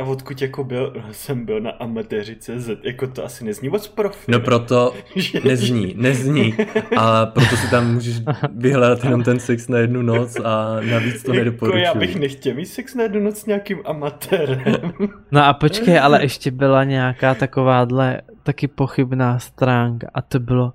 a 0.00 0.04
odkud 0.04 0.42
jako 0.42 0.64
byl, 0.64 0.94
jsem 1.12 1.44
byl 1.46 1.60
na 1.60 1.70
amatéři.cz, 1.70 2.68
jako 2.84 3.06
to 3.06 3.24
asi 3.24 3.44
nezní 3.44 3.68
moc 3.68 3.88
profi. 3.88 4.32
No 4.32 4.40
proto 4.40 4.94
nezní, 5.44 5.94
nezní. 5.96 6.54
A 6.96 7.26
proto 7.26 7.56
si 7.56 7.70
tam 7.70 7.94
můžeš 7.94 8.14
vyhledat 8.56 9.04
jenom 9.04 9.22
ten 9.22 9.40
sex 9.40 9.68
na 9.68 9.78
jednu 9.78 10.02
noc 10.02 10.36
a 10.44 10.80
navíc 10.90 11.22
to 11.22 11.30
Jako 11.32 11.44
nedoporučuji. 11.44 11.82
já 11.82 11.94
bych 11.94 12.16
nechtěl 12.16 12.54
mít 12.54 12.66
sex 12.66 12.94
na 12.94 13.02
jednu 13.02 13.20
noc 13.20 13.38
s 13.38 13.46
nějakým 13.46 13.78
amatérem. 13.84 14.60
No 15.32 15.44
a 15.44 15.52
počkej, 15.52 15.98
ale 15.98 16.22
ještě 16.22 16.50
byla 16.50 16.84
nějaká 16.84 17.34
takováhle 17.34 18.20
taky 18.42 18.68
pochybná 18.68 19.38
stránka 19.38 20.06
a 20.14 20.22
to 20.22 20.40
bylo 20.40 20.72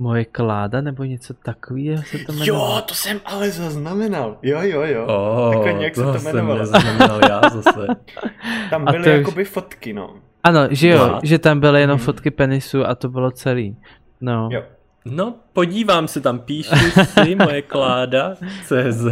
moje 0.00 0.24
kláda 0.24 0.80
nebo 0.80 1.04
něco 1.04 1.34
takového 1.34 2.02
se 2.02 2.18
to 2.18 2.32
jmenovalo. 2.32 2.74
jo, 2.76 2.82
to 2.82 2.94
jsem 2.94 3.20
ale 3.24 3.50
zaznamenal. 3.50 4.36
Jo, 4.42 4.58
jo, 4.62 4.82
jo. 4.82 5.06
Oh, 5.06 5.52
jako 5.54 5.78
nějak 5.78 5.94
se 5.96 6.02
to 6.02 6.18
jsem 6.18 6.46
neznamenal 6.58 7.20
já 7.28 7.40
zase. 7.50 7.86
Tam 8.70 8.84
byly 8.84 9.04
to 9.04 9.10
už- 9.10 9.16
jakoby 9.16 9.44
fotky, 9.44 9.92
no. 9.92 10.14
Ano, 10.44 10.60
že 10.70 10.88
jo, 10.88 11.06
Dva. 11.08 11.20
že 11.22 11.38
tam 11.38 11.60
byly 11.60 11.80
jenom 11.80 11.96
Mhm. 11.96 12.04
fotky 12.04 12.30
penisu 12.30 12.86
a 12.86 12.94
to 12.94 13.08
bylo 13.08 13.30
celý. 13.30 13.76
No. 14.20 14.48
Jo. 14.52 14.62
No, 15.04 15.34
podívám 15.52 16.08
se 16.08 16.20
tam, 16.20 16.38
píšu 16.38 16.74
si 17.04 17.34
moje 17.34 17.62
kláda, 17.62 18.34
CZ. 18.66 19.06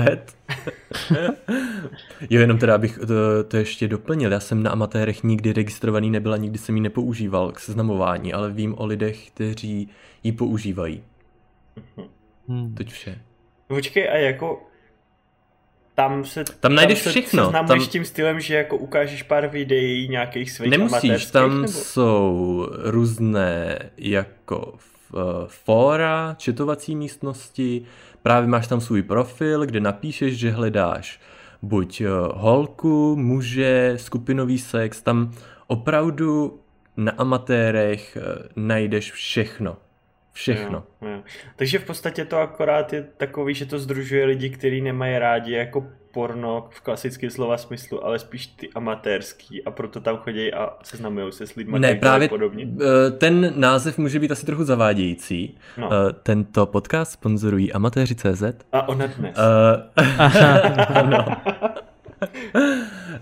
jo, 2.30 2.40
jenom 2.40 2.58
teda, 2.58 2.74
abych 2.74 2.98
to, 2.98 3.44
to 3.48 3.56
ještě 3.56 3.88
doplnil. 3.88 4.32
Já 4.32 4.40
jsem 4.40 4.62
na 4.62 4.70
amatérech 4.70 5.22
nikdy 5.22 5.52
registrovaný 5.52 6.10
nebyl 6.10 6.34
a 6.34 6.36
nikdy 6.36 6.58
jsem 6.58 6.76
ji 6.76 6.80
nepoužíval 6.82 7.52
k 7.52 7.60
seznamování, 7.60 8.32
ale 8.32 8.50
vím 8.50 8.74
o 8.78 8.86
lidech, 8.86 9.30
kteří 9.30 9.88
ji 10.22 10.32
používají. 10.32 11.02
Hmm. 12.48 12.74
Teď 12.74 12.92
vše. 12.92 13.18
Počkej, 13.66 14.08
a 14.08 14.16
jako 14.16 14.68
tam 15.98 16.24
se 16.24 16.44
Tam 16.60 16.74
najdeš 16.74 16.98
se 16.98 17.10
všechno, 17.10 17.52
tam- 17.52 17.80
tím 17.80 18.04
stylem, 18.04 18.40
že 18.40 18.54
jako 18.54 18.76
ukážeš 18.76 19.22
pár 19.22 19.48
videí 19.48 20.08
nějakých 20.08 20.50
svých 20.50 20.70
Nemusíš, 20.70 20.92
amatérských, 20.94 21.32
tam 21.32 21.60
nebo? 21.60 21.72
jsou 21.72 22.68
různé 22.84 23.78
jako 23.96 24.74
eh, 25.14 25.18
fóra, 25.46 26.34
četovací 26.38 26.96
místnosti, 26.96 27.82
právě 28.28 28.48
máš 28.48 28.66
tam 28.66 28.80
svůj 28.80 29.02
profil, 29.02 29.66
kde 29.66 29.80
napíšeš, 29.80 30.38
že 30.38 30.50
hledáš 30.50 31.20
buď 31.62 32.00
eh, 32.00 32.08
holku, 32.34 33.16
muže, 33.16 33.94
skupinový 33.96 34.58
sex, 34.58 35.02
tam 35.02 35.32
opravdu 35.66 36.60
na 36.96 37.12
amatérech 37.12 38.16
eh, 38.16 38.48
najdeš 38.56 39.12
všechno. 39.12 39.76
Všechno. 40.32 40.84
Jo, 41.02 41.08
jo. 41.08 41.22
Takže 41.56 41.78
v 41.78 41.84
podstatě 41.84 42.24
to 42.24 42.38
akorát 42.38 42.92
je 42.92 43.02
takový, 43.16 43.54
že 43.54 43.66
to 43.66 43.78
združuje 43.78 44.24
lidi, 44.24 44.50
kteří 44.50 44.80
nemají 44.80 45.18
rádi 45.18 45.52
jako 45.52 45.86
porno 46.12 46.68
v 46.70 46.80
klasickém 46.80 47.30
slova 47.30 47.58
smyslu, 47.58 48.04
ale 48.04 48.18
spíš 48.18 48.46
ty 48.46 48.68
amatérský 48.74 49.64
a 49.64 49.70
proto 49.70 50.00
tam 50.00 50.16
chodí 50.16 50.52
a 50.52 50.70
seznamují 50.82 51.32
se 51.32 51.46
s 51.46 51.54
lidmi. 51.54 51.78
Ne, 51.78 51.94
právě 51.94 52.28
podobně. 52.28 52.68
Eh, 52.80 53.10
ten 53.10 53.52
název 53.56 53.98
může 53.98 54.18
být 54.18 54.30
asi 54.30 54.46
trochu 54.46 54.64
zavádějící. 54.64 55.58
No. 55.76 55.90
Eh, 55.92 56.12
tento 56.22 56.66
podcast 56.66 57.12
sponzorují 57.12 57.72
amatéři.cz. 57.72 58.42
A 58.72 58.88
ona 58.88 59.06
dnes. 59.06 59.36
Uh, 59.98 61.10
no. 61.10 61.26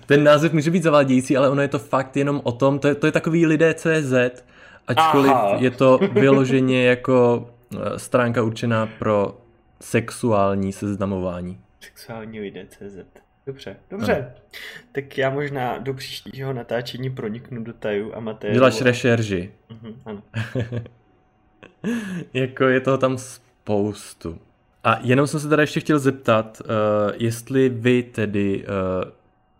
Ten 0.06 0.24
název 0.24 0.52
může 0.52 0.70
být 0.70 0.82
zavádějící, 0.82 1.36
ale 1.36 1.50
ono 1.50 1.62
je 1.62 1.68
to 1.68 1.78
fakt 1.78 2.16
jenom 2.16 2.40
o 2.44 2.52
tom, 2.52 2.78
to 2.78 2.88
je, 2.88 2.94
to 2.94 3.06
je 3.06 3.12
takový 3.12 3.46
lidé 3.46 3.74
CZ, 3.74 4.44
ačkoliv 4.86 5.32
Aha. 5.32 5.56
je 5.58 5.70
to 5.70 5.98
vyloženě 6.12 6.84
jako 6.84 7.48
stránka 7.96 8.42
určená 8.42 8.88
pro 8.98 9.40
sexuální 9.80 10.72
seznamování. 10.72 11.60
Sexuální 11.80 12.40
lidé 12.40 12.66
CZ. 12.68 12.98
Dobře, 13.46 13.76
dobře. 13.90 14.32
No. 14.34 14.58
Tak 14.92 15.18
já 15.18 15.30
možná 15.30 15.78
do 15.78 15.94
příštího 15.94 16.52
natáčení 16.52 17.10
proniknu 17.10 17.64
do 17.64 17.72
tajů 17.72 18.14
amatéru. 18.14 18.54
Děláš 18.54 18.80
rešerži. 18.80 19.52
Uh-huh, 19.70 19.94
ano. 20.04 20.22
jako 22.34 22.64
je 22.64 22.80
toho 22.80 22.98
tam 22.98 23.18
spoustu. 23.18 24.38
A 24.84 24.98
jenom 25.02 25.26
jsem 25.26 25.40
se 25.40 25.48
teda 25.48 25.62
ještě 25.62 25.80
chtěl 25.80 25.98
zeptat, 25.98 26.62
uh, 26.64 27.12
jestli 27.16 27.68
vy 27.68 28.02
tedy, 28.02 28.64
uh, 28.66 29.10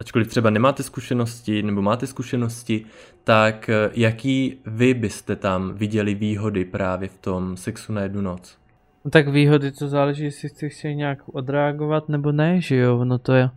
ačkoliv 0.00 0.28
třeba 0.28 0.50
nemáte 0.50 0.82
zkušenosti 0.82 1.62
nebo 1.62 1.82
máte 1.82 2.06
zkušenosti, 2.06 2.84
tak 3.24 3.70
uh, 3.86 3.92
jaký 3.94 4.58
vy 4.66 4.94
byste 4.94 5.36
tam 5.36 5.74
viděli 5.74 6.14
výhody 6.14 6.64
právě 6.64 7.08
v 7.08 7.18
tom 7.18 7.56
sexu 7.56 7.92
na 7.92 8.02
jednu 8.02 8.20
noc? 8.20 8.58
No 9.04 9.10
tak 9.10 9.28
výhody 9.28 9.72
to 9.72 9.88
záleží, 9.88 10.24
jestli 10.24 10.48
chceš 10.48 10.82
nějak 10.82 11.18
odreagovat 11.32 12.08
nebo 12.08 12.32
ne, 12.32 12.60
že 12.60 12.76
jo, 12.76 13.04
no 13.04 13.18
to 13.18 13.32
je, 13.32 13.50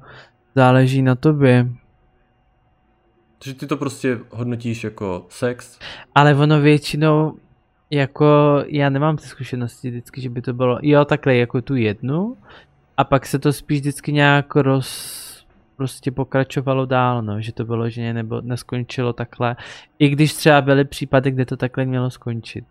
záleží 0.55 1.01
na 1.01 1.15
tobě. 1.15 1.67
Takže 3.37 3.53
ty 3.53 3.67
to 3.67 3.77
prostě 3.77 4.19
hodnotíš 4.29 4.83
jako 4.83 5.25
sex? 5.29 5.79
Ale 6.15 6.35
ono 6.35 6.61
většinou, 6.61 7.37
jako 7.89 8.27
já 8.67 8.89
nemám 8.89 9.17
ty 9.17 9.27
zkušenosti 9.27 9.89
vždycky, 9.89 10.21
že 10.21 10.29
by 10.29 10.41
to 10.41 10.53
bylo, 10.53 10.79
jo 10.81 11.05
takhle 11.05 11.35
jako 11.35 11.61
tu 11.61 11.75
jednu 11.75 12.37
a 12.97 13.03
pak 13.03 13.25
se 13.25 13.39
to 13.39 13.53
spíš 13.53 13.79
vždycky 13.79 14.13
nějak 14.13 14.55
roz, 14.55 15.28
prostě 15.79 16.11
pokračovalo 16.11 16.85
dál, 16.85 17.21
no, 17.21 17.41
že 17.41 17.51
to 17.53 17.65
bylo, 17.65 17.89
že 17.89 18.13
nebo 18.13 18.41
neskončilo 18.41 19.13
takhle, 19.13 19.55
i 19.99 20.09
když 20.09 20.33
třeba 20.33 20.61
byly 20.61 20.85
případy, 20.85 21.31
kde 21.31 21.45
to 21.45 21.57
takhle 21.57 21.85
mělo 21.85 22.09
skončit. 22.09 22.65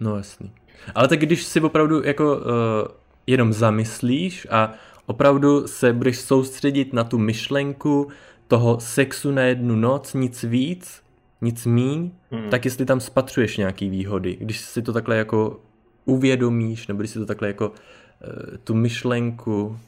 No 0.00 0.16
jasný. 0.16 0.50
Ale 0.94 1.08
tak 1.08 1.18
když 1.18 1.44
si 1.44 1.60
opravdu 1.60 2.02
jako 2.02 2.36
uh, 2.36 2.42
jenom 3.26 3.52
zamyslíš 3.52 4.46
a 4.50 4.72
opravdu 5.06 5.66
se 5.66 5.92
budeš 5.92 6.18
soustředit 6.18 6.92
na 6.92 7.04
tu 7.04 7.18
myšlenku 7.18 8.08
toho 8.48 8.80
sexu 8.80 9.30
na 9.30 9.42
jednu 9.42 9.76
noc, 9.76 10.14
nic 10.14 10.42
víc, 10.42 11.02
nic 11.40 11.66
míň, 11.66 12.10
hmm. 12.30 12.50
tak 12.50 12.64
jestli 12.64 12.84
tam 12.84 13.00
spatřuješ 13.00 13.56
nějaký 13.56 13.90
výhody, 13.90 14.36
když 14.40 14.60
si 14.60 14.82
to 14.82 14.92
takhle 14.92 15.16
jako 15.16 15.60
uvědomíš, 16.04 16.86
nebo 16.86 17.00
když 17.00 17.10
si 17.10 17.18
to 17.18 17.26
takhle 17.26 17.48
jako 17.48 17.68
uh, 17.68 17.76
tu 18.64 18.74
myšlenku 18.74 19.78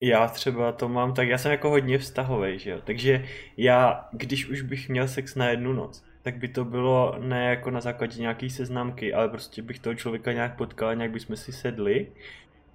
já 0.00 0.28
třeba 0.28 0.72
to 0.72 0.88
mám 0.88 1.14
tak, 1.14 1.28
já 1.28 1.38
jsem 1.38 1.50
jako 1.52 1.70
hodně 1.70 1.98
vztahový, 1.98 2.58
že 2.58 2.70
jo, 2.70 2.80
takže 2.84 3.24
já, 3.56 4.08
když 4.12 4.48
už 4.48 4.62
bych 4.62 4.88
měl 4.88 5.08
sex 5.08 5.34
na 5.34 5.48
jednu 5.48 5.72
noc, 5.72 6.04
tak 6.22 6.36
by 6.36 6.48
to 6.48 6.64
bylo 6.64 7.14
ne 7.18 7.44
jako 7.44 7.70
na 7.70 7.80
základě 7.80 8.20
nějaký 8.20 8.50
seznamky, 8.50 9.14
ale 9.14 9.28
prostě 9.28 9.62
bych 9.62 9.78
toho 9.78 9.94
člověka 9.94 10.32
nějak 10.32 10.56
potkal, 10.56 10.94
nějak 10.94 11.10
bychom 11.10 11.36
si 11.36 11.52
sedli, 11.52 12.06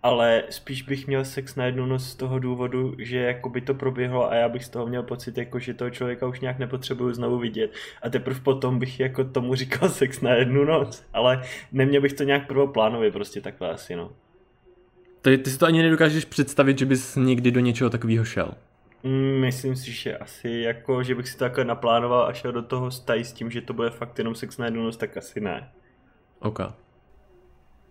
ale 0.03 0.43
spíš 0.49 0.81
bych 0.81 1.07
měl 1.07 1.25
sex 1.25 1.55
na 1.55 1.65
jednu 1.65 1.85
noc 1.85 2.03
z 2.03 2.15
toho 2.15 2.39
důvodu, 2.39 2.95
že 2.99 3.17
jako 3.17 3.49
by 3.49 3.61
to 3.61 3.73
proběhlo 3.73 4.31
a 4.31 4.35
já 4.35 4.49
bych 4.49 4.65
z 4.65 4.69
toho 4.69 4.87
měl 4.87 5.03
pocit, 5.03 5.37
jako 5.37 5.59
že 5.59 5.73
toho 5.73 5.89
člověka 5.89 6.27
už 6.27 6.39
nějak 6.39 6.59
nepotřebuju 6.59 7.13
znovu 7.13 7.37
vidět 7.39 7.71
a 8.01 8.09
teprve 8.09 8.39
potom 8.39 8.79
bych 8.79 8.99
jako 8.99 9.23
tomu 9.23 9.55
říkal 9.61 9.89
sex 9.89 10.21
na 10.21 10.33
jednu 10.33 10.65
noc, 10.65 11.05
ale 11.13 11.43
neměl 11.71 12.01
bych 12.01 12.13
to 12.13 12.23
nějak 12.23 12.47
prvoplánově 12.47 13.11
prostě 13.11 13.41
takhle 13.41 13.71
asi 13.71 13.95
no. 13.95 14.11
Ty, 15.25 15.37
ty 15.37 15.49
si 15.49 15.57
to 15.57 15.65
ani 15.65 15.83
nedokážeš 15.83 16.25
představit, 16.25 16.79
že 16.79 16.85
bys 16.85 17.15
někdy 17.15 17.51
do 17.51 17.59
něčeho 17.59 17.89
takového 17.89 18.25
šel. 18.25 18.51
Mm, 19.03 19.39
myslím 19.41 19.75
si, 19.75 19.91
že 19.91 20.17
asi 20.17 20.49
jako, 20.49 21.03
že 21.03 21.15
bych 21.15 21.27
si 21.27 21.37
to 21.37 21.39
takhle 21.39 21.65
naplánoval 21.65 22.27
a 22.27 22.33
šel 22.33 22.51
do 22.51 22.61
toho 22.61 22.91
stají 22.91 23.23
s 23.23 23.33
tím, 23.33 23.51
že 23.51 23.61
to 23.61 23.73
bude 23.73 23.89
fakt 23.89 24.19
jenom 24.19 24.35
sex 24.35 24.57
na 24.57 24.65
jednu 24.65 24.91
tak 24.91 25.17
asi 25.17 25.41
ne. 25.41 25.69
OK. 26.39 26.59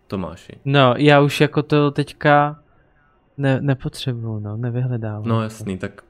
Tomáši. 0.07 0.53
No, 0.65 0.95
já 0.99 1.21
už 1.21 1.41
jako 1.41 1.63
to 1.63 1.91
teďka 1.91 2.63
ne, 3.37 3.61
nepotřebuju, 3.61 4.39
no, 4.39 4.57
nevyhledávám. 4.57 5.29
No 5.29 5.43
jasný, 5.43 5.79
tak 5.79 6.03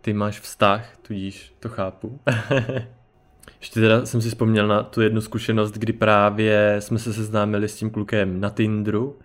ty 0.00 0.12
máš 0.12 0.40
vztah, 0.40 0.96
tudíž 1.02 1.54
to 1.60 1.68
chápu. 1.68 2.20
Ještě 3.60 3.80
teda 3.80 4.06
jsem 4.06 4.20
si 4.20 4.28
vzpomněl 4.28 4.66
na 4.66 4.82
tu 4.82 5.00
jednu 5.00 5.20
zkušenost, 5.20 5.72
kdy 5.72 5.92
právě 5.92 6.76
jsme 6.78 6.98
se 6.98 7.12
seznámili 7.12 7.68
s 7.68 7.76
tím 7.76 7.90
klukem 7.90 8.40
na 8.40 8.50
Tinderu 8.50 9.18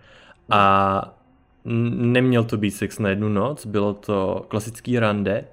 a 0.49 1.13
neměl 1.95 2.43
to 2.43 2.57
být 2.57 2.71
sex 2.71 2.99
na 2.99 3.09
jednu 3.09 3.29
noc, 3.29 3.65
bylo 3.65 3.93
to 3.93 4.45
klasický 4.47 4.99
rande. 4.99 5.45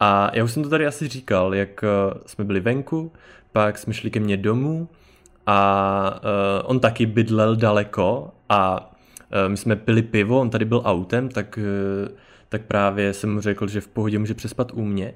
A 0.00 0.30
já 0.34 0.44
už 0.44 0.52
jsem 0.52 0.62
to 0.62 0.68
tady 0.68 0.86
asi 0.86 1.08
říkal, 1.08 1.54
jak 1.54 1.84
eh, 1.84 1.88
jsme 2.26 2.44
byli 2.44 2.60
venku, 2.60 3.12
pak 3.52 3.78
jsme 3.78 3.94
šli 3.94 4.10
ke 4.10 4.20
mně 4.20 4.36
domů 4.36 4.88
a 5.50 6.20
uh, 6.22 6.70
on 6.70 6.80
taky 6.80 7.06
bydlel 7.06 7.56
daleko 7.56 8.30
a 8.48 8.90
uh, 9.44 9.50
my 9.50 9.56
jsme 9.56 9.76
pili 9.76 10.02
pivo, 10.02 10.40
on 10.40 10.50
tady 10.50 10.64
byl 10.64 10.82
autem, 10.84 11.28
tak, 11.28 11.58
uh, 11.58 12.08
tak 12.48 12.62
právě 12.62 13.14
jsem 13.14 13.34
mu 13.34 13.40
řekl, 13.40 13.68
že 13.68 13.80
v 13.80 13.88
pohodě 13.88 14.18
může 14.18 14.34
přespat 14.34 14.72
u 14.74 14.84
mě. 14.84 15.14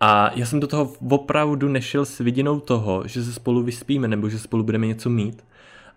A 0.00 0.30
já 0.34 0.46
jsem 0.46 0.60
do 0.60 0.66
toho 0.66 0.92
opravdu 1.10 1.68
nešel 1.68 2.04
s 2.04 2.18
vidinou 2.18 2.60
toho, 2.60 3.02
že 3.06 3.24
se 3.24 3.32
spolu 3.32 3.62
vyspíme 3.62 4.08
nebo 4.08 4.28
že 4.28 4.38
spolu 4.38 4.62
budeme 4.62 4.86
něco 4.86 5.10
mít. 5.10 5.44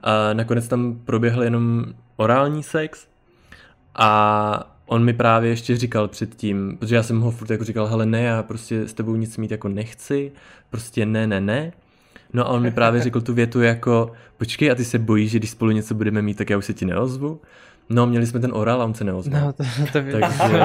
A 0.04 0.34
nakonec 0.34 0.68
tam 0.68 1.00
proběhl 1.06 1.44
jenom 1.44 1.86
orální 2.16 2.64
sex 2.64 3.08
a 3.96 4.78
on 4.86 5.04
mi 5.04 5.14
právě 5.14 5.50
ještě 5.50 5.78
říkal 5.78 6.08
předtím, 6.08 6.78
protože 6.78 6.96
já 6.96 7.04
jsem 7.04 7.22
ho 7.22 7.32
furt 7.32 7.50
jako 7.50 7.64
říkal, 7.64 7.88
hele 7.88 8.06
ne, 8.06 8.22
já 8.22 8.44
prostě 8.44 8.88
s 8.88 8.94
tebou 8.94 9.16
nic 9.16 9.38
mít 9.38 9.52
jako 9.52 9.68
nechci, 9.68 10.32
prostě 10.70 11.06
ne, 11.06 11.28
ne, 11.28 11.42
ne. 11.42 11.72
No 12.34 12.48
a 12.48 12.50
on 12.50 12.62
mi 12.62 12.72
právě 12.72 13.02
řekl 13.08 13.22
tu 13.22 13.34
větu 13.34 13.62
jako, 13.62 14.12
počkej, 14.38 14.72
a 14.72 14.76
ty 14.76 14.86
se 14.86 15.00
bojíš, 15.00 15.32
že 15.32 15.40
když 15.40 15.50
spolu 15.50 15.72
něco 15.72 15.96
budeme 15.96 16.22
mít, 16.22 16.38
tak 16.38 16.50
já 16.50 16.58
už 16.58 16.66
se 16.66 16.74
ti 16.74 16.86
neozvu? 16.86 17.42
No, 17.90 18.08
měli 18.08 18.28
jsme 18.28 18.40
ten 18.40 18.52
oral 18.54 18.82
a 18.82 18.86
on 18.86 18.94
se 18.94 19.04
neozval. 19.04 19.42
No, 19.42 19.54
to, 19.54 19.64
to 19.94 20.02
by... 20.02 20.12
Takže, 20.12 20.60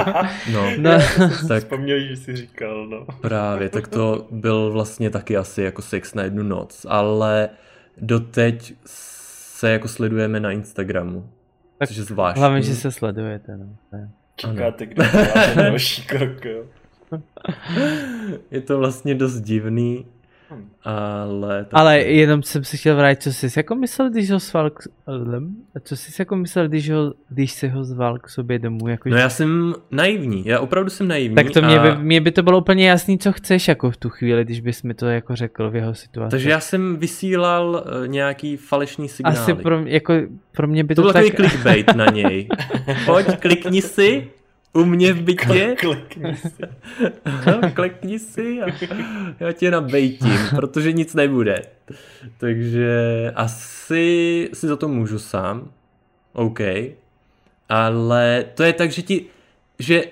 no, 0.53 0.71
no. 0.79 0.91
tak 1.49 1.59
vzpomněl, 1.63 2.01
že 2.01 2.17
jsi 2.17 2.37
říkal, 2.37 2.87
no. 2.87 3.07
Právě, 3.21 3.69
tak 3.69 3.89
to 3.89 4.27
byl 4.31 4.71
vlastně 4.73 5.11
taky 5.11 5.37
asi 5.37 5.63
jako 5.63 5.83
sex 5.83 6.15
na 6.15 6.23
jednu 6.23 6.43
noc, 6.43 6.87
ale 6.89 7.49
doteď 8.01 8.75
se 9.63 9.71
jako 9.71 9.89
sledujeme 9.89 10.41
na 10.41 10.51
Instagramu. 10.51 11.31
Tak 11.79 11.89
což 11.89 11.97
je 11.97 12.03
zvláštní. 12.03 12.41
Hlavně, 12.41 12.63
že 12.63 12.75
se 12.75 12.93
sledujete. 12.93 13.57
No. 13.57 13.67
Čekáte, 14.37 14.87
kdo 14.87 15.03
další 15.57 16.03
krok, 16.07 16.45
jo. 16.45 16.65
je 18.51 18.61
to 18.61 18.79
vlastně 18.79 19.15
dost 19.15 19.41
divný, 19.41 20.07
ale... 20.85 21.65
Tak... 21.65 21.73
Ale 21.73 21.99
jenom 21.99 22.43
jsem 22.43 22.65
si 22.65 22.77
chtěl 22.77 22.97
vrátit, 22.97 23.23
co 23.23 23.33
jsi 23.33 23.59
jako 23.59 23.75
myslel, 23.75 24.11
když 24.11 24.31
ho 24.31 24.41
sval 24.41 24.71
k... 24.71 24.83
Co 25.83 25.97
jsi 25.97 26.13
jako 26.19 26.37
myslel, 26.37 26.69
když, 26.69 26.91
ho, 26.91 27.15
když 27.29 27.53
se 27.53 27.69
ho 27.69 27.85
zval 27.85 28.19
k 28.19 28.29
sobě 28.29 28.59
domů? 28.59 28.89
Jako, 28.89 29.09
no 29.09 29.17
já 29.17 29.29
jsem 29.29 29.75
naivní, 29.91 30.47
já 30.47 30.61
opravdu 30.61 30.91
jsem 30.91 31.09
naivní. 31.09 31.35
Tak 31.35 31.51
to 31.51 31.65
a... 31.65 31.67
mě, 31.67 31.79
by, 31.81 32.03
mě 32.03 32.21
by 32.21 32.31
to 32.31 32.43
bylo 32.43 32.59
úplně 32.59 32.89
jasný, 32.89 33.19
co 33.19 33.33
chceš 33.33 33.69
jako 33.69 33.91
v 33.91 33.97
tu 33.97 34.09
chvíli, 34.09 34.45
když 34.45 34.61
bys 34.61 34.83
mi 34.83 34.95
to 34.95 35.07
jako 35.07 35.37
řekl 35.37 35.71
v 35.71 35.77
jeho 35.77 35.95
situaci. 35.95 36.31
Takže 36.31 36.51
já 36.51 36.61
jsem 36.61 36.97
vysílal 36.97 37.85
uh, 37.87 38.09
nějaký 38.09 38.57
falešný 38.57 39.09
signál. 39.09 39.33
Asi 39.33 39.55
pro, 39.55 39.81
jako, 39.87 40.15
pro 40.53 40.67
mě 40.69 40.85
by 40.85 40.95
to, 40.95 41.03
to 41.03 41.13
byl 41.13 41.13
tak... 41.13 41.35
clickbait 41.35 41.95
na 41.95 42.07
něj. 42.07 42.49
Pojď, 43.07 43.27
klikni 43.39 43.83
si 43.83 44.29
u 44.73 44.85
mě 44.85 45.13
v 45.13 45.23
bytě. 45.23 45.77
Klekni 45.79 46.37
si. 46.37 46.63
no, 47.47 47.71
klekni 47.75 48.19
si 48.19 48.63
a 48.63 48.67
já 49.41 49.53
tě 49.53 49.71
nabejtím, 49.71 50.39
protože 50.57 50.93
nic 50.93 51.15
nebude. 51.15 51.63
Takže 52.39 53.33
asi 53.35 54.49
si 54.53 54.69
za 54.69 54.77
to 54.77 54.89
můžu 54.89 55.19
sám. 55.19 55.71
OK. 56.33 56.61
Ale 57.69 58.45
to 58.55 58.63
je 58.63 58.73
tak, 58.73 58.91
že 58.91 59.03
ti, 59.03 59.25
že 59.79 60.05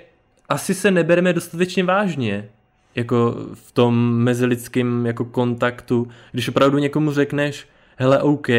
asi 0.49 0.75
se 0.75 0.91
nebereme 0.91 1.33
dostatečně 1.33 1.85
vážně 1.85 2.49
jako 2.95 3.37
v 3.55 3.73
tom 3.73 4.15
mezilidském 4.15 5.07
jako 5.07 5.25
kontaktu, 5.25 6.09
když 6.33 6.49
opravdu 6.49 6.79
někomu 6.79 7.13
řekneš, 7.13 7.67
hele 7.97 8.23
OK, 8.23 8.49
uh, 8.49 8.55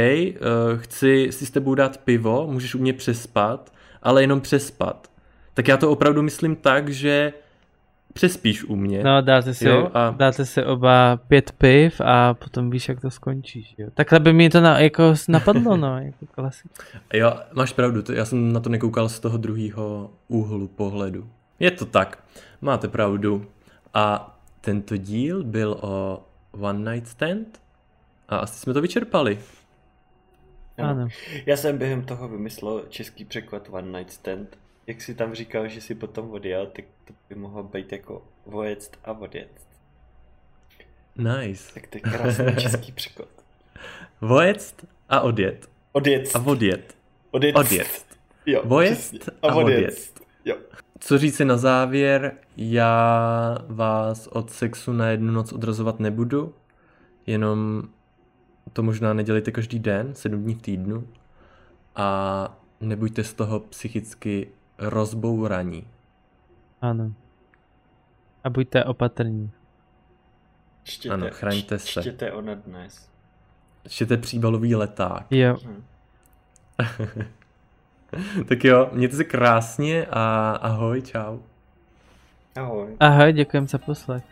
chci 0.78 1.28
si 1.32 1.46
s 1.46 1.52
tebou 1.52 1.76
dát 1.76 1.98
pivo, 1.98 2.48
můžeš 2.52 2.76
u 2.76 2.80
mě 2.80 2.94
přespat, 2.94 3.74
ale 4.04 4.24
jenom 4.24 4.42
přespat 4.42 5.11
tak 5.54 5.68
já 5.68 5.78
to 5.78 5.92
opravdu 5.92 6.22
myslím 6.22 6.56
tak, 6.56 6.90
že 6.90 7.34
přespíš 8.14 8.64
u 8.64 8.76
mě. 8.76 9.04
No, 9.04 9.22
dáte 9.22 9.54
si, 9.54 9.68
Jo, 9.68 9.90
a- 9.94 10.10
dáte 10.18 10.46
si 10.46 10.64
oba 10.64 11.18
pět 11.28 11.52
piv 11.52 12.02
a 12.06 12.34
potom 12.34 12.70
víš, 12.70 12.90
jak 12.90 13.02
to 13.02 13.12
skončíš, 13.12 13.76
jo. 13.78 13.88
Takhle 13.94 14.20
by 14.20 14.34
mi 14.34 14.50
to 14.50 14.62
na, 14.62 14.80
jako 14.80 15.14
napadlo, 15.28 15.78
no, 15.78 16.00
jako 16.02 16.26
klasik. 16.32 16.72
Jo, 17.14 17.34
máš 17.54 17.74
pravdu, 17.74 18.02
to, 18.02 18.14
já 18.14 18.26
jsem 18.26 18.54
na 18.54 18.60
to 18.60 18.70
nekoukal 18.70 19.10
z 19.10 19.20
toho 19.20 19.38
druhého 19.38 20.12
úhlu 20.28 20.68
pohledu. 20.68 21.30
Je 21.60 21.72
to 21.72 21.86
tak, 21.86 22.24
máte 22.62 22.88
pravdu. 22.88 23.46
A 23.94 24.38
tento 24.62 24.98
díl 24.98 25.44
byl 25.44 25.78
o 25.82 26.24
One 26.52 26.94
Night 26.94 27.08
Stand 27.08 27.62
a 28.30 28.38
asi 28.38 28.60
jsme 28.60 28.74
to 28.74 28.82
vyčerpali. 28.82 29.40
Ano. 30.78 31.08
Já 31.46 31.58
jsem 31.58 31.78
během 31.78 32.02
toho 32.02 32.28
vymyslel 32.28 32.84
český 32.90 33.26
překlad 33.26 33.68
One 33.72 33.98
Night 34.00 34.14
Stand. 34.14 34.58
Jak 34.88 35.02
si 35.02 35.16
tam 35.16 35.34
říkal, 35.34 35.68
že 35.68 35.82
si 35.82 35.96
potom 35.96 36.32
odjel, 36.32 36.68
tak 36.68 36.86
to 37.06 37.14
by 37.30 37.36
mohlo 37.36 37.64
být 37.64 37.92
jako 37.92 38.28
voject 38.46 38.92
a 39.04 39.12
odjet. 39.12 39.68
Nice. 41.16 41.74
Tak 41.74 41.88
to 41.88 41.98
je 41.98 42.02
krásný 42.02 42.56
český 42.60 42.92
překlad. 42.92 43.30
Voject 44.22 44.86
a 45.10 45.22
odjet. 45.22 45.70
Odjet. 45.92 46.36
A 46.36 46.40
odjet. 46.40 46.96
Odjet. 47.32 47.56
Odjet. 47.56 48.06
Jo, 48.46 48.64
a 49.42 49.56
odjet. 49.56 50.20
Jo. 50.46 50.58
Co 51.00 51.18
říci 51.18 51.46
na 51.46 51.58
závěr, 51.58 52.38
já 52.58 53.58
vás 53.68 54.28
od 54.28 54.52
sexu 54.52 54.94
na 54.94 55.10
jednu 55.10 55.34
noc 55.34 55.54
odrazovat 55.54 56.00
nebudu, 56.00 56.54
jenom 57.28 57.84
to 58.74 58.84
možná 58.84 59.14
nedělejte 59.14 59.52
každý 59.52 59.80
den, 59.80 60.16
sedm 60.16 60.44
dní 60.44 60.56
v 60.56 60.62
týdnu 60.62 61.08
a 61.96 62.58
nebuďte 62.82 63.24
z 63.24 63.34
toho 63.34 63.60
psychicky 63.60 64.48
rozbouraní. 64.82 65.88
Ano. 66.82 67.12
A 68.44 68.50
buďte 68.50 68.84
opatrní. 68.84 69.52
Čtěte, 70.84 71.14
Ano, 71.14 71.28
chraňte 71.30 71.80
se. 71.80 72.02
Čtěte 72.02 72.32
ona 72.32 72.54
dnes. 72.54 73.10
Čtěte 73.88 74.18
příbalový 74.18 74.76
leták. 74.76 75.26
Jo. 75.32 75.58
Hm. 75.66 75.84
Tak 78.48 78.64
jo, 78.64 78.90
mějte 78.92 79.16
se 79.16 79.24
krásně 79.24 80.06
a 80.06 80.52
ahoj, 80.62 81.02
čau. 81.02 81.40
Ahoj. 82.56 82.96
Ahoj, 83.00 83.34
děkujem 83.34 83.68
za 83.68 83.78
poslech. 83.78 84.24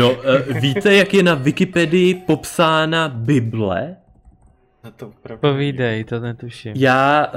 No, 0.00 0.12
uh, 0.12 0.60
víte, 0.60 0.94
jak 0.94 1.14
je 1.14 1.22
na 1.22 1.34
Wikipedii 1.34 2.14
popsána 2.14 3.08
Bible? 3.08 3.96
Na 4.84 4.90
to 4.90 5.08
opravdu 5.08 5.40
Povídej, 5.40 6.04
to 6.04 6.20
netuším. 6.20 6.72
Já, 6.76 7.26
uh, 7.26 7.32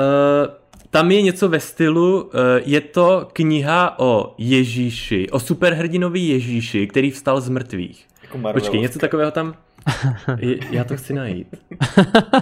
tam 0.90 1.12
je 1.12 1.22
něco 1.22 1.50
ve 1.50 1.60
stylu, 1.60 2.22
uh, 2.24 2.32
je 2.66 2.82
to 2.82 3.30
kniha 3.34 4.00
o 4.00 4.36
Ježíši, 4.38 5.30
o 5.30 5.40
superhrdinovi 5.40 6.20
Ježíši, 6.20 6.88
který 6.88 7.12
vstal 7.12 7.42
z 7.42 7.50
mrtvých. 7.50 8.08
Jako. 8.24 8.54
Počkej, 8.54 8.80
něco 8.80 9.00
takového 9.00 9.32
tam, 9.32 9.56
je, 10.38 10.58
já 10.72 10.84
to 10.84 10.98
chci 10.98 11.14
najít. 11.14 11.56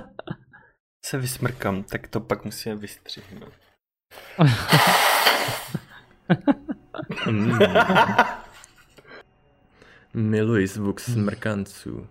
Se 1.06 1.18
vysmrkám, 1.18 1.84
tak 1.84 2.08
to 2.08 2.20
pak 2.20 2.46
musíme 2.46 2.76
vystřihnout. 2.76 3.54
Mm. 7.28 7.60
Miluji 10.14 10.68
zvuk 10.68 11.00
smrkanců. 11.00 12.08